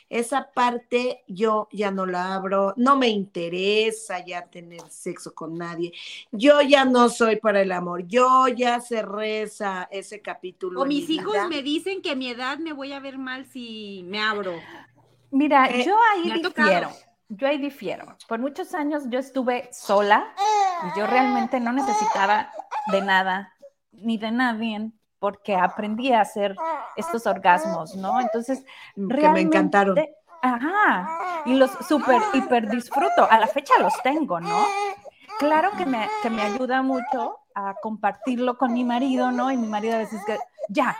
[0.09, 5.93] esa parte yo ya no la abro, no me interesa ya tener sexo con nadie,
[6.31, 10.81] yo ya no soy para el amor, yo ya cerré esa, ese capítulo.
[10.81, 14.03] O mis hijos me dicen que a mi edad me voy a ver mal si
[14.07, 14.53] me abro.
[15.31, 16.89] Mira, eh, yo ahí difiero.
[17.27, 18.15] Yo ahí difiero.
[18.27, 20.33] Por muchos años yo estuve sola
[20.83, 22.51] y yo realmente no necesitaba
[22.91, 23.51] de nada
[23.91, 24.91] ni de nadie
[25.25, 26.55] porque aprendí a hacer
[26.95, 28.21] estos orgasmos, ¿no?
[28.21, 28.63] Entonces,
[28.95, 29.97] realmente, me encantaron.
[30.39, 33.27] Ajá, y los súper, hiper disfruto.
[33.27, 34.67] A la fecha los tengo, ¿no?
[35.39, 39.51] Claro que me, que me ayuda mucho a compartirlo con mi marido, ¿no?
[39.51, 40.37] Y mi marido a veces que,
[40.69, 40.95] ya,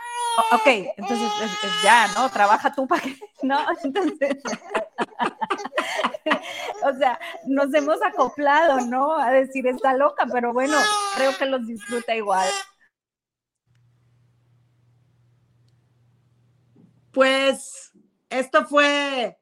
[0.50, 0.66] ok,
[0.96, 2.28] entonces es, ya, ¿no?
[2.28, 3.60] Trabaja tú para que, ¿no?
[3.84, 4.42] Entonces,
[6.82, 9.16] o sea, nos hemos acoplado, ¿no?
[9.16, 10.76] A decir, está loca, pero bueno,
[11.14, 12.48] creo que los disfruta igual.
[17.16, 17.92] Pues
[18.28, 19.38] esto fue,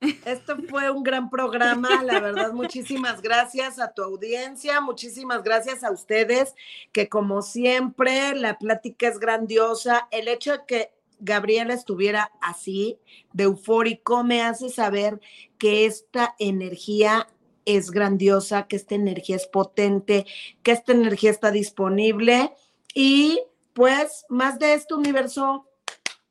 [0.00, 5.90] esto fue un gran programa, la verdad, muchísimas gracias a tu audiencia, muchísimas gracias a
[5.90, 6.54] ustedes,
[6.92, 10.06] que como siempre, la plática es grandiosa.
[10.12, 13.00] El hecho de que Gabriela estuviera así,
[13.32, 15.20] de eufórico, me hace saber
[15.58, 17.26] que esta energía
[17.64, 20.26] es grandiosa, que esta energía es potente,
[20.62, 22.54] que esta energía está disponible
[22.94, 23.40] y
[23.80, 25.66] después, más de este universo.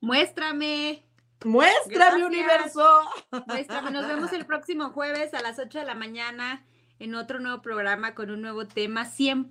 [0.02, 1.04] Muéstrame.
[1.46, 2.86] Muéstrame, universo.
[3.48, 3.92] Muéstrame.
[3.92, 6.66] Nos vemos el próximo jueves a las 8 de la mañana
[7.00, 9.06] en otro nuevo programa con un nuevo tema.
[9.06, 9.48] Siempre